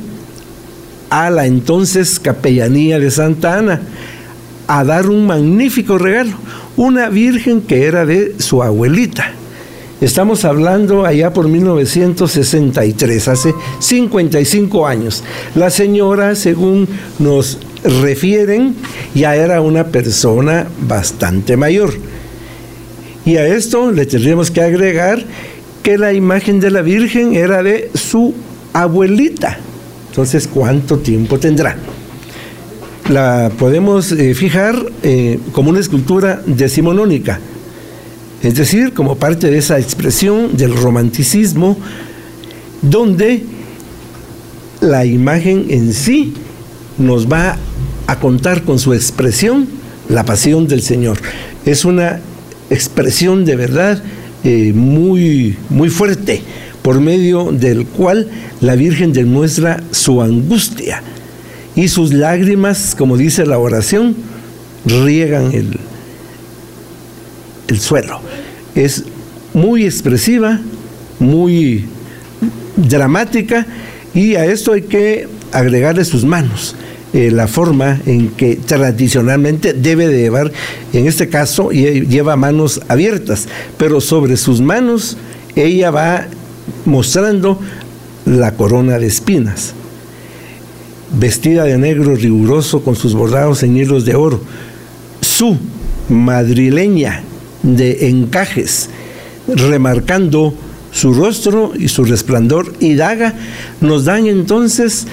[1.11, 3.83] a la entonces capellanía de Santa Ana
[4.67, 6.33] a dar un magnífico regalo,
[6.77, 9.33] una virgen que era de su abuelita.
[10.01, 15.23] Estamos hablando allá por 1963, hace 55 años.
[15.55, 16.89] La señora, según
[17.19, 18.75] nos refieren,
[19.15, 21.95] ya era una persona bastante mayor.
[23.25, 25.23] Y a esto le tendríamos que agregar
[25.83, 28.35] que la imagen de la Virgen era de su
[28.73, 29.59] abuelita.
[30.11, 31.77] Entonces, ¿cuánto tiempo tendrá?
[33.09, 37.41] La podemos eh, fijar eh, como una escultura decimonónica
[38.43, 41.79] es decir, como parte de esa expresión del romanticismo,
[42.83, 43.45] donde
[44.81, 46.35] la imagen en sí
[46.99, 47.57] nos va
[48.07, 49.69] a contar con su expresión
[50.09, 51.19] la pasión del Señor.
[51.65, 52.21] Es una
[52.71, 54.03] expresión de verdad
[54.45, 56.43] eh, muy, muy fuerte,
[56.83, 58.29] por medio del cual
[58.61, 61.03] la Virgen demuestra su angustia
[61.77, 64.17] y sus lágrimas, como dice la oración,
[64.85, 65.79] riegan el,
[67.69, 68.21] el suelo.
[68.75, 69.05] Es
[69.55, 70.61] muy expresiva,
[71.19, 71.85] muy
[72.77, 73.67] dramática
[74.15, 76.75] y a esto hay que agregarle sus manos.
[77.15, 80.51] Eh, la forma en que tradicionalmente debe de llevar,
[80.95, 85.19] en este caso lleva manos abiertas, pero sobre sus manos
[85.55, 86.27] ella va
[86.87, 87.61] mostrando
[88.25, 89.75] la corona de espinas,
[91.19, 94.41] vestida de negro riguroso con sus bordados en hilos de oro.
[95.21, 95.59] Su
[96.09, 97.25] madrileña
[97.63, 98.89] de encajes,
[99.47, 100.55] remarcando
[100.93, 103.35] su rostro y su resplandor y daga,
[103.83, 105.07] nos dan entonces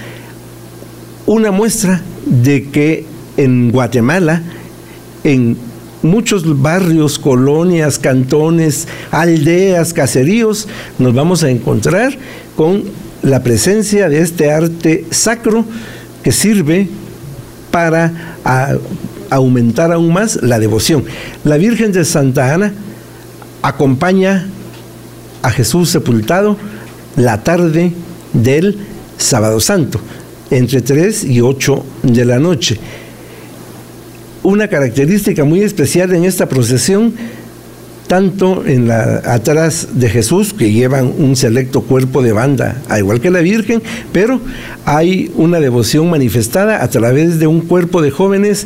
[1.29, 3.05] una muestra de que
[3.37, 4.41] en Guatemala,
[5.23, 5.57] en
[6.01, 10.67] muchos barrios, colonias, cantones, aldeas, caseríos,
[10.97, 12.17] nos vamos a encontrar
[12.55, 12.83] con
[13.21, 15.65] la presencia de este arte sacro
[16.23, 16.89] que sirve
[17.69, 18.11] para
[19.29, 21.03] aumentar aún más la devoción.
[21.43, 22.73] La Virgen de Santa Ana
[23.61, 24.47] acompaña
[25.43, 26.57] a Jesús sepultado
[27.15, 27.93] la tarde
[28.33, 28.79] del
[29.19, 29.99] sábado santo,
[30.51, 32.77] entre 3 y 8 de la noche.
[34.43, 37.13] Una característica muy especial en esta procesión,
[38.07, 43.21] tanto en la atrás de Jesús, que llevan un selecto cuerpo de banda, al igual
[43.21, 44.41] que la Virgen, pero
[44.85, 48.65] hay una devoción manifestada a través de un cuerpo de jóvenes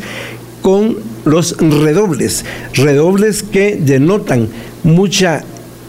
[0.61, 4.47] con los redobles, redobles que denotan
[4.83, 5.43] mucha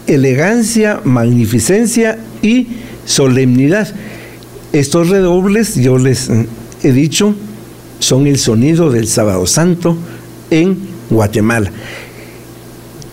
[0.07, 2.67] elegancia, magnificencia y
[3.05, 3.93] solemnidad.
[4.75, 6.29] Estos redobles, yo les
[6.83, 7.33] he dicho,
[7.99, 9.95] son el sonido del sábado santo
[10.51, 10.77] en
[11.09, 11.71] Guatemala.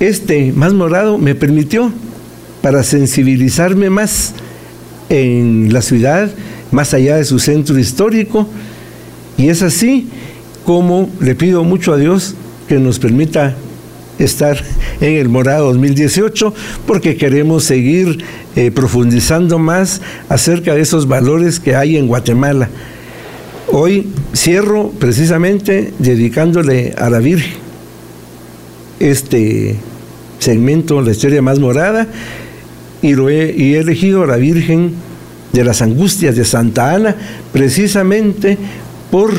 [0.00, 1.92] Este más morado me permitió
[2.62, 4.34] para sensibilizarme más
[5.08, 6.32] en la ciudad,
[6.72, 8.48] más allá de su centro histórico,
[9.38, 10.08] y es así
[10.64, 12.34] como le pido mucho a Dios
[12.66, 13.54] que nos permita
[14.24, 14.62] estar
[15.00, 16.54] en el Morado 2018
[16.86, 18.24] porque queremos seguir
[18.56, 22.68] eh, profundizando más acerca de esos valores que hay en Guatemala.
[23.68, 27.62] Hoy cierro precisamente dedicándole a la Virgen
[29.00, 29.76] este
[30.38, 32.06] segmento, la historia más morada,
[33.00, 34.92] y, he elegido a la Virgen
[35.52, 37.16] de las Angustias de Santa Ana
[37.52, 38.56] precisamente
[39.10, 39.32] por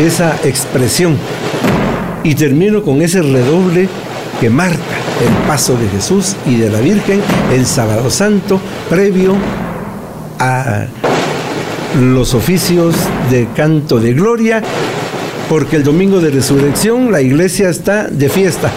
[0.00, 1.16] esa expresión.
[2.24, 3.88] Y termino con ese redoble
[4.40, 4.76] que marca
[5.24, 7.20] el paso de Jesús y de la Virgen
[7.52, 9.34] el sábado santo previo
[10.38, 10.86] a
[12.00, 12.94] los oficios
[13.30, 14.62] de canto de gloria,
[15.48, 18.70] porque el domingo de resurrección la iglesia está de fiesta.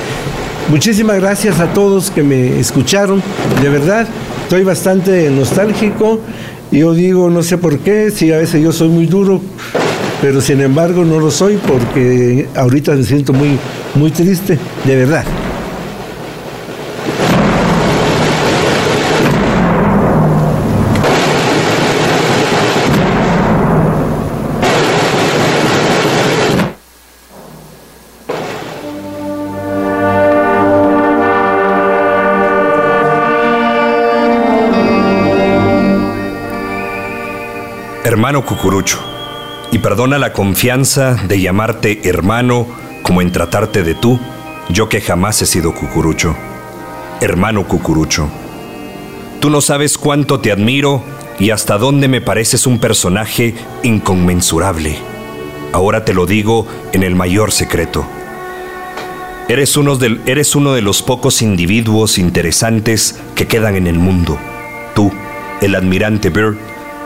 [0.70, 3.22] Muchísimas gracias a todos que me escucharon,
[3.62, 4.08] de verdad,
[4.44, 6.22] estoy bastante nostálgico.
[6.72, 9.42] Yo digo, no sé por qué, si a veces yo soy muy duro,
[10.22, 13.58] pero sin embargo no lo soy porque ahorita me siento muy,
[13.96, 15.26] muy triste, de verdad.
[38.20, 39.00] Hermano Cucurucho
[39.72, 42.68] y perdona la confianza de llamarte hermano
[43.02, 44.20] como en tratarte de tú,
[44.68, 46.36] yo que jamás he sido cucurucho.
[47.22, 48.28] Hermano cucurucho,
[49.40, 51.02] tú no sabes cuánto te admiro
[51.40, 54.98] y hasta dónde me pareces un personaje inconmensurable.
[55.72, 58.06] Ahora te lo digo en el mayor secreto.
[59.48, 64.38] Eres uno, de, los pocos individuos interesantes que quedan en el mundo.
[64.94, 65.10] Tú,
[65.62, 66.58] el admirante Bird,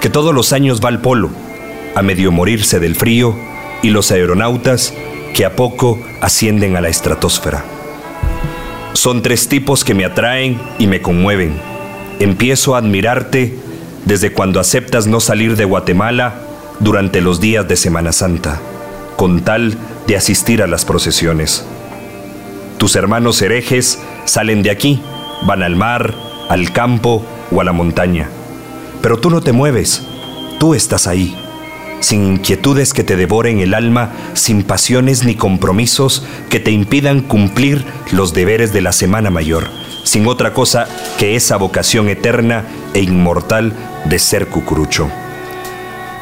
[0.03, 1.29] que todos los años va al polo
[1.95, 3.33] a medio morirse del frío,
[3.81, 4.93] y los aeronautas
[5.33, 7.63] que a poco ascienden a la estratosfera.
[8.91, 11.53] Son tres tipos que me atraen y me conmueven.
[12.19, 13.57] Empiezo a admirarte
[14.03, 16.35] desde cuando aceptas no salir de Guatemala
[16.81, 18.59] durante los días de Semana Santa,
[19.15, 21.65] con tal de asistir a las procesiones.
[22.77, 25.01] Tus hermanos herejes salen de aquí,
[25.47, 26.13] van al mar,
[26.49, 28.27] al campo o a la montaña.
[29.03, 30.01] Pero tú no te mueves,
[30.59, 31.35] tú estás ahí,
[31.99, 37.83] sin inquietudes que te devoren el alma, sin pasiones ni compromisos que te impidan cumplir
[38.13, 39.67] los deberes de la Semana Mayor,
[40.05, 40.87] sin otra cosa
[41.19, 43.73] que esa vocación eterna e inmortal
[44.05, 45.09] de ser cucurucho.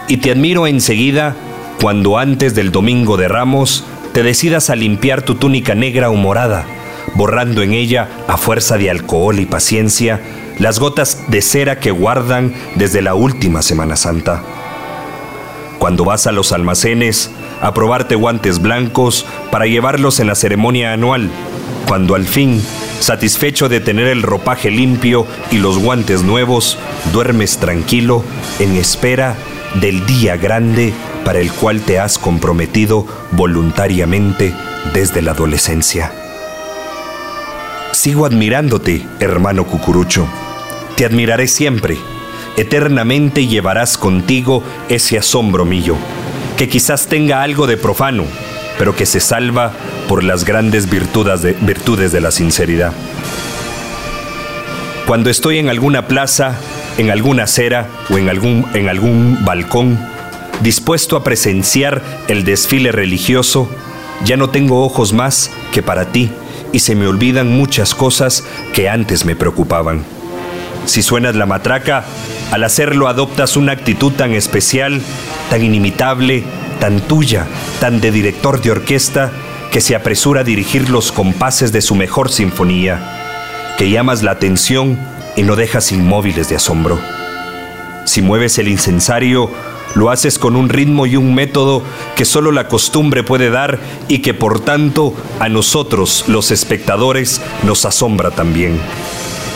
[0.07, 1.35] Y te admiro enseguida
[1.79, 6.65] cuando antes del Domingo de Ramos te decidas a limpiar tu túnica negra o morada,
[7.13, 10.19] borrando en ella, a fuerza de alcohol y paciencia,
[10.59, 14.43] las gotas de cera que guardan desde la última Semana Santa.
[15.79, 17.31] Cuando vas a los almacenes
[17.61, 21.29] a probarte guantes blancos para llevarlos en la ceremonia anual,
[21.87, 22.63] cuando al fin,
[22.99, 26.77] satisfecho de tener el ropaje limpio y los guantes nuevos,
[27.11, 28.23] duermes tranquilo
[28.59, 29.35] en espera
[29.81, 30.93] del día grande
[31.25, 34.53] para el cual te has comprometido voluntariamente
[34.93, 36.11] desde la adolescencia.
[37.91, 40.27] Sigo admirándote, hermano Cucurucho.
[40.95, 41.97] Te admiraré siempre.
[42.57, 45.95] Eternamente llevarás contigo ese asombro mío,
[46.57, 48.25] que quizás tenga algo de profano,
[48.77, 49.71] pero que se salva
[50.07, 51.41] por las grandes virtudes
[52.11, 52.93] de, la sinceridad.
[55.07, 56.55] Cuando estoy en alguna plaza,
[56.97, 58.29] en alguna acera o en
[58.89, 59.97] algún balcón,
[60.61, 63.69] dispuesto a presenciar el desfile religioso,
[64.25, 66.29] ya no tengo ojos más que para ti
[66.71, 70.03] y se me olvidan muchas cosas que antes me preocupaban.
[70.85, 72.05] Si suenas la matraca,
[72.51, 75.01] al hacerlo adoptas una actitud tan especial,
[75.49, 76.43] tan inimitable,
[76.79, 77.45] tan tuya,
[77.79, 79.31] tan de director de orquesta,
[79.71, 84.99] que se apresura a dirigir los compases de su mejor sinfonía, que llamas la atención
[85.35, 86.99] y no dejas inmóviles de asombro.
[88.05, 89.49] Si mueves el incensario,
[89.95, 91.83] lo haces con un ritmo y un método
[92.15, 97.85] que solo la costumbre puede dar y que por tanto a nosotros, los espectadores, nos
[97.85, 98.79] asombra también.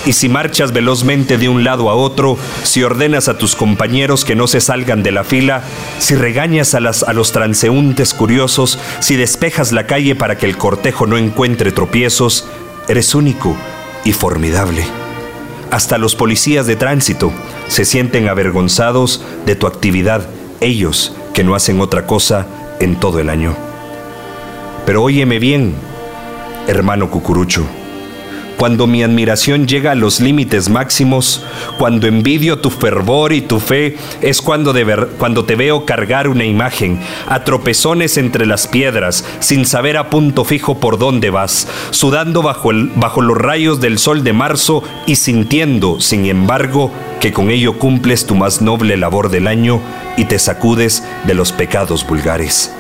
[0.06, 4.36] Y si marchas velozmente de un lado a otro, si ordenas a tus compañeros que
[4.36, 5.64] no se salgan de la fila,
[5.98, 10.58] si regañas a, las, a los transeúntes curiosos, si despejas la calle para que el
[10.58, 12.48] cortejo no encuentre tropiezos,
[12.88, 13.56] eres único
[14.04, 14.86] y formidable.
[15.72, 17.34] Hasta los policías de tránsito
[17.68, 20.28] se sienten avergonzados de tu actividad,
[20.62, 22.46] ellos que no hacen otra cosa
[22.80, 23.56] en todo el año.
[24.86, 25.74] Pero óyeme bien,
[26.68, 27.66] hermano Cucurucho
[28.58, 31.44] cuando mi admiración llega a los límites máximos,
[31.78, 37.44] cuando envidio tu fervor y tu fe, es cuando, te veo cargar una imagen, a
[37.44, 43.38] tropezones entre las piedras, sin saber a punto fijo por dónde vas, sudando bajo los
[43.38, 48.62] rayos del sol de marzo y sintiendo, sin embargo, que con ello cumples tu más
[48.62, 49.82] noble labor del año
[50.18, 52.74] y te sacudes de los pecados vulgares.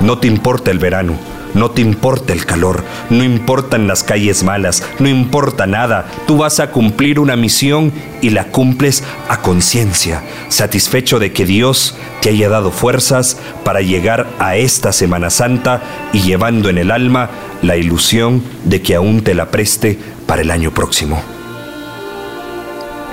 [0.00, 4.82] No te importa el verano no te importa el calor, no importan las calles malas,
[4.98, 6.06] no importa nada.
[6.26, 11.96] Tú vas a cumplir una misión y la cumples a conciencia, satisfecho de que Dios
[12.20, 15.82] te haya dado fuerzas para llegar a esta Semana Santa
[16.12, 17.30] y llevando en el alma
[17.62, 21.22] la ilusión de que aún te la preste para el año próximo.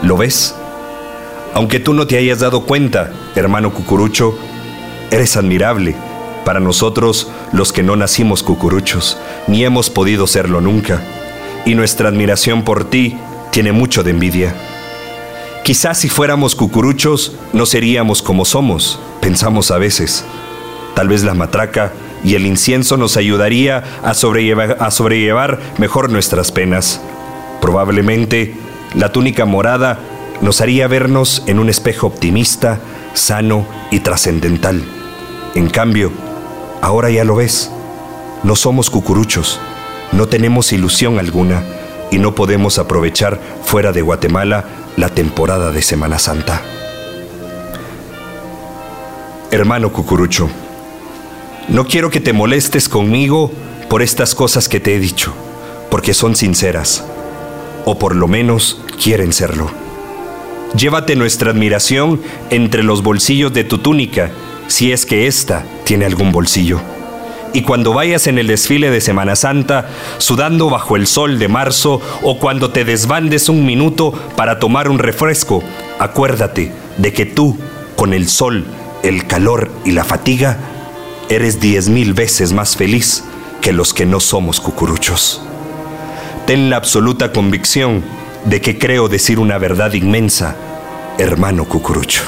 [0.02, 0.56] ¿Lo ves?
[1.54, 4.36] Aunque tú no te hayas dado cuenta, hermano Cucurucho,
[5.12, 5.96] eres admirable
[6.46, 9.18] para nosotros, los que no nacimos cucuruchos,
[9.48, 11.02] ni hemos podido serlo nunca,
[11.66, 13.18] y nuestra admiración por ti
[13.52, 14.56] tiene mucho de envidia.
[15.64, 20.26] Quizás si fuéramos cucuruchos no seríamos como somos, pensamos a veces.
[20.96, 26.52] Tal vez la matraca y el incienso nos ayudaría a sobrellevar, a sobrellevar mejor nuestras
[26.52, 27.00] penas.
[27.62, 28.56] Probablemente
[28.96, 30.00] la túnica morada
[30.42, 32.80] nos haría vernos en un espejo optimista,
[33.14, 34.84] sano y trascendental.
[35.54, 36.12] En cambio,
[36.82, 37.72] Ahora ya lo ves,
[38.44, 39.60] no somos cucuruchos,
[40.12, 41.64] no tenemos ilusión alguna
[42.10, 44.66] y no podemos aprovechar fuera de Guatemala
[44.98, 46.62] la temporada de Semana Santa.
[49.52, 50.50] Hermano cucurucho,
[51.70, 53.52] no quiero que te molestes conmigo
[53.88, 55.34] por estas cosas que te he dicho,
[55.92, 57.04] porque son sinceras,
[57.86, 59.70] o por lo menos quieren serlo.
[60.76, 64.32] Llévate nuestra admiración entre los bolsillos de tu túnica
[64.68, 66.80] si es que ésta tiene algún bolsillo.
[67.52, 69.90] Y cuando vayas en el desfile de Semana Santa,
[70.20, 75.00] sudando bajo el sol de marzo, o cuando te desbandes un minuto para tomar un
[75.00, 75.62] refresco,
[76.00, 77.58] acuérdate de que tú,
[77.98, 78.64] con el sol,
[79.04, 80.60] el calor y la fatiga,
[81.28, 83.26] eres diez mil veces más feliz
[83.60, 85.42] que los que no somos cucuruchos.
[86.48, 88.02] Ten la absoluta convicción
[88.46, 90.56] de que creo decir una verdad inmensa,
[91.18, 92.22] hermano cucurucho.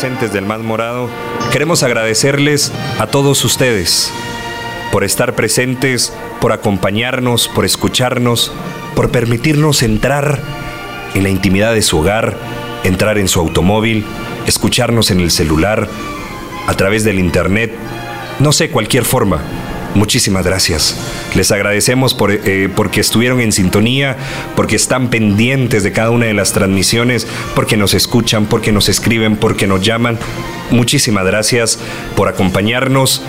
[0.00, 1.10] Presentes del Más Morado,
[1.50, 2.70] queremos agradecerles
[3.00, 4.12] a todos ustedes
[4.92, 8.52] por estar presentes, por acompañarnos, por escucharnos,
[8.94, 10.40] por permitirnos entrar
[11.16, 12.36] en la intimidad de su hogar,
[12.84, 14.06] entrar en su automóvil,
[14.46, 15.88] escucharnos en el celular,
[16.68, 17.74] a través del internet,
[18.38, 19.42] no sé, cualquier forma.
[19.96, 20.96] Muchísimas gracias.
[21.34, 24.16] Les agradecemos por, eh, porque estuvieron en sintonía,
[24.56, 29.36] porque están pendientes de cada una de las transmisiones, porque nos escuchan, porque nos escriben,
[29.36, 30.18] porque nos llaman.
[30.70, 31.78] Muchísimas gracias
[32.16, 33.22] por acompañarnos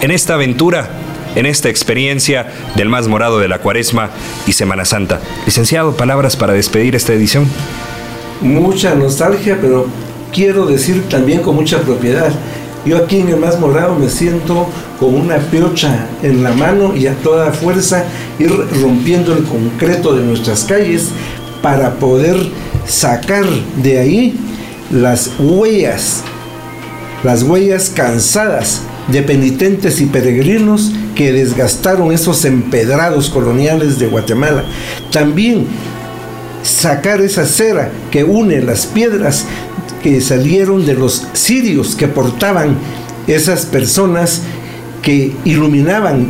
[0.00, 0.90] en esta aventura,
[1.34, 4.10] en esta experiencia del más morado de la cuaresma
[4.46, 5.20] y Semana Santa.
[5.44, 7.46] Licenciado, palabras para despedir esta edición.
[8.40, 9.86] Mucha nostalgia, pero
[10.32, 12.30] quiero decir también con mucha propiedad
[12.86, 14.68] yo aquí en el más morado me siento
[15.00, 18.04] con una piocha en la mano y a toda fuerza
[18.38, 21.08] ir rompiendo el concreto de nuestras calles
[21.62, 22.36] para poder
[22.86, 23.44] sacar
[23.82, 24.38] de ahí
[24.90, 26.22] las huellas,
[27.24, 34.64] las huellas cansadas de penitentes y peregrinos que desgastaron esos empedrados coloniales de Guatemala.
[35.10, 35.66] También
[36.62, 39.46] sacar esa cera que une las piedras
[40.02, 42.76] que salieron de los sirios que portaban
[43.26, 44.42] esas personas
[45.02, 46.28] que iluminaban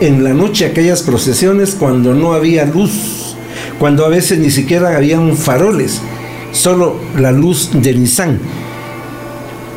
[0.00, 3.36] en la noche aquellas procesiones cuando no había luz,
[3.78, 6.00] cuando a veces ni siquiera habían faroles,
[6.52, 8.38] solo la luz de Nissan.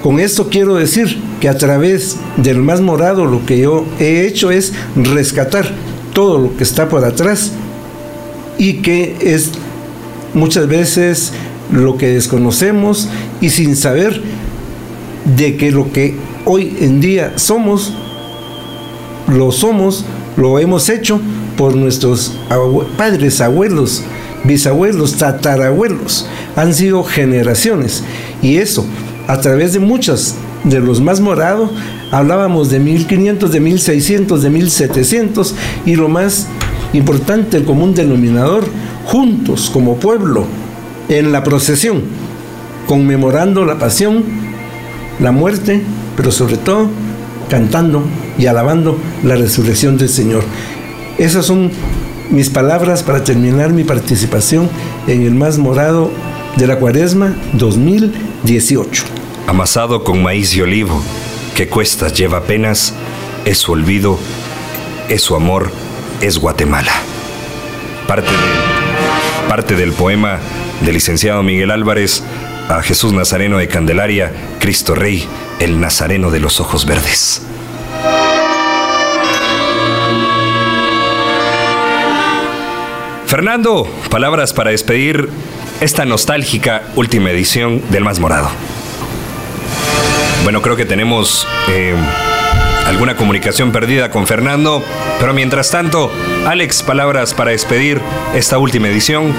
[0.01, 4.51] Con esto quiero decir que a través del más morado lo que yo he hecho
[4.51, 5.65] es rescatar
[6.13, 7.51] todo lo que está por atrás
[8.57, 9.51] y que es
[10.33, 11.33] muchas veces
[11.71, 13.09] lo que desconocemos
[13.41, 14.21] y sin saber
[15.37, 17.93] de que lo que hoy en día somos,
[19.27, 20.05] lo somos,
[20.37, 21.19] lo hemos hecho
[21.57, 22.33] por nuestros
[22.97, 24.03] padres, abuelos,
[24.43, 26.27] bisabuelos, tatarabuelos.
[26.55, 28.03] Han sido generaciones.
[28.41, 28.85] Y eso,
[29.27, 31.71] a través de muchas de los más morados,
[32.11, 35.55] hablábamos de 1500, de 1600, de 1700
[35.85, 36.47] y lo más
[36.93, 38.65] importante, el común denominador,
[39.05, 40.45] juntos como pueblo,
[41.09, 42.03] en la procesión,
[42.87, 44.23] conmemorando la pasión,
[45.19, 45.81] la muerte,
[46.15, 46.89] pero sobre todo
[47.49, 48.03] cantando
[48.37, 50.43] y alabando la resurrección del Señor.
[51.17, 51.71] Esas son
[52.29, 54.69] mis palabras para terminar mi participación
[55.07, 56.11] en el más morado
[56.57, 59.03] de la cuaresma 2018.
[59.47, 61.01] Amasado con maíz y olivo,
[61.55, 62.93] que cuestas lleva apenas,
[63.45, 64.17] es su olvido,
[65.09, 65.69] es su amor,
[66.21, 66.91] es Guatemala.
[68.07, 68.74] Parte, de,
[69.47, 70.39] parte del poema
[70.81, 72.23] del licenciado Miguel Álvarez
[72.69, 75.27] a Jesús Nazareno de Candelaria, Cristo Rey,
[75.59, 77.41] el Nazareno de los Ojos Verdes.
[83.27, 85.29] Fernando, palabras para despedir
[85.81, 88.49] esta nostálgica última edición del Más Morado.
[90.43, 91.95] Bueno, creo que tenemos eh,
[92.85, 94.83] alguna comunicación perdida con Fernando,
[95.19, 96.11] pero mientras tanto,
[96.45, 97.99] Alex, palabras para despedir
[98.35, 99.33] esta última edición.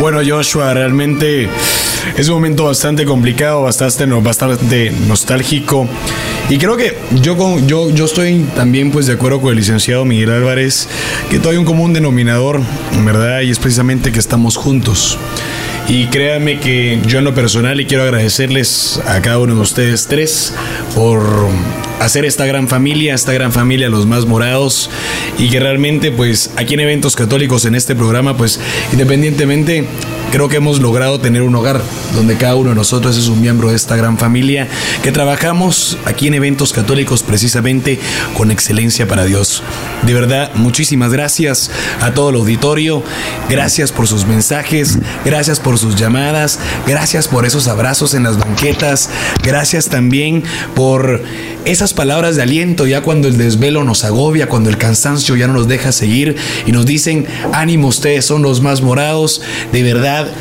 [0.00, 1.48] Bueno, Joshua, realmente
[2.16, 5.88] es un momento bastante complicado, bastante, bastante nostálgico.
[6.48, 10.30] Y creo que yo, yo, yo estoy también pues de acuerdo con el licenciado Miguel
[10.30, 10.88] Álvarez,
[11.30, 12.60] que todo hay un común denominador,
[13.04, 13.40] ¿verdad?
[13.40, 15.18] Y es precisamente que estamos juntos.
[15.88, 20.08] Y créanme que yo en lo personal y quiero agradecerles a cada uno de ustedes
[20.08, 20.52] tres
[20.96, 21.22] por
[22.00, 24.90] hacer esta gran familia, esta gran familia, los más morados,
[25.38, 28.60] y que realmente pues aquí en eventos católicos en este programa pues
[28.92, 29.86] independientemente
[30.30, 31.80] creo que hemos logrado tener un hogar
[32.14, 34.68] donde cada uno de nosotros es un miembro de esta gran familia
[35.02, 37.98] que trabajamos aquí en eventos católicos precisamente
[38.36, 39.62] con excelencia para Dios.
[40.04, 41.70] De verdad, muchísimas gracias
[42.00, 43.02] a todo el auditorio.
[43.48, 49.10] Gracias por sus mensajes, gracias por sus llamadas, gracias por esos abrazos en las banquetas,
[49.42, 50.42] gracias también
[50.74, 51.22] por
[51.64, 55.54] esas palabras de aliento ya cuando el desvelo nos agobia, cuando el cansancio ya no
[55.54, 59.42] nos deja seguir y nos dicen, ánimo, ustedes son los más morados.
[59.72, 59.82] De
[60.22, 60.32] verdad,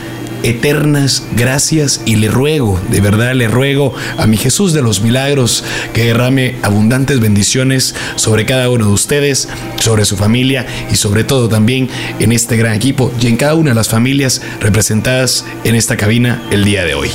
[0.43, 5.63] eternas gracias y le ruego, de verdad le ruego a mi Jesús de los milagros
[5.93, 9.49] que derrame abundantes bendiciones sobre cada uno de ustedes,
[9.79, 13.71] sobre su familia y sobre todo también en este gran equipo y en cada una
[13.71, 17.09] de las familias representadas en esta cabina el día de hoy.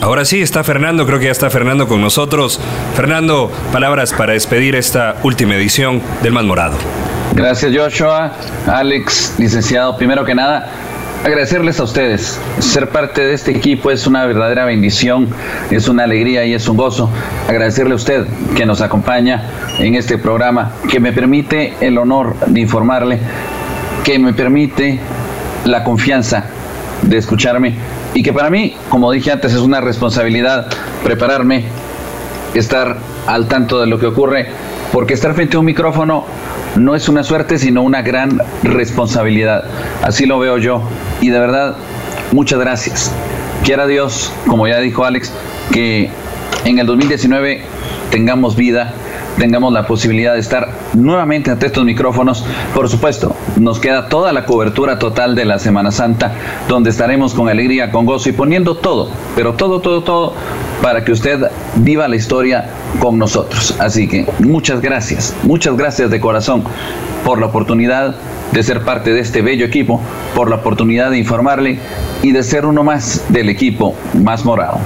[0.00, 2.60] Ahora sí, está Fernando, creo que ya está Fernando con nosotros.
[2.94, 6.76] Fernando, palabras para despedir esta última edición del Más Morado.
[7.34, 8.32] Gracias Joshua,
[8.66, 9.96] Alex, licenciado.
[9.96, 10.70] Primero que nada,
[11.24, 12.38] agradecerles a ustedes.
[12.58, 15.28] Ser parte de este equipo es una verdadera bendición,
[15.70, 17.10] es una alegría y es un gozo.
[17.48, 19.42] Agradecerle a usted que nos acompaña
[19.78, 23.18] en este programa, que me permite el honor de informarle,
[24.04, 25.00] que me permite
[25.64, 26.44] la confianza
[27.02, 27.74] de escucharme
[28.12, 30.66] y que para mí, como dije antes, es una responsabilidad
[31.02, 31.64] prepararme,
[32.54, 34.48] estar al tanto de lo que ocurre,
[34.94, 36.24] porque estar frente a un micrófono
[36.76, 39.64] no es una suerte, sino una gran responsabilidad.
[40.04, 40.82] Así lo veo yo.
[41.20, 41.76] Y de verdad,
[42.30, 43.12] muchas gracias.
[43.64, 45.32] Quiera Dios, como ya dijo Alex,
[45.72, 46.10] que
[46.64, 47.62] en el 2019
[48.12, 48.94] tengamos vida,
[49.38, 52.44] tengamos la posibilidad de estar nuevamente ante estos micrófonos.
[52.74, 56.32] Por supuesto, nos queda toda la cobertura total de la Semana Santa,
[56.68, 60.34] donde estaremos con alegría, con gozo y poniendo todo, pero todo, todo, todo,
[60.82, 62.70] para que usted viva la historia
[63.00, 63.74] con nosotros.
[63.78, 66.64] Así que muchas gracias, muchas gracias de corazón
[67.24, 68.14] por la oportunidad
[68.52, 70.00] de ser parte de este bello equipo,
[70.34, 71.78] por la oportunidad de informarle
[72.22, 74.78] y de ser uno más del equipo más morado.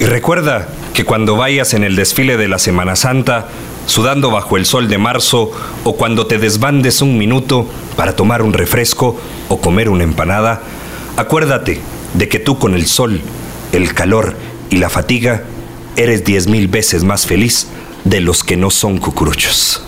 [0.00, 3.46] Y recuerda que cuando vayas en el desfile de la Semana Santa,
[3.86, 5.50] sudando bajo el sol de marzo,
[5.84, 7.66] o cuando te desbandes un minuto
[7.96, 9.18] para tomar un refresco
[9.48, 10.62] o comer una empanada,
[11.16, 11.80] acuérdate
[12.14, 13.20] de que tú con el sol,
[13.72, 14.36] el calor
[14.70, 15.44] y la fatiga
[15.96, 17.68] eres diez mil veces más feliz
[18.04, 19.82] de los que no son cucuruchos.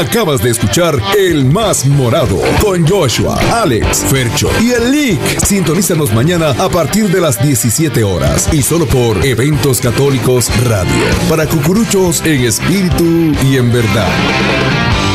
[0.00, 5.44] Acabas de escuchar El Más Morado con Joshua, Alex, Fercho y el Lick.
[5.44, 11.04] Sintonízanos mañana a partir de las 17 horas y solo por Eventos Católicos Radio.
[11.28, 13.04] Para cucuruchos en espíritu
[13.44, 15.09] y en verdad.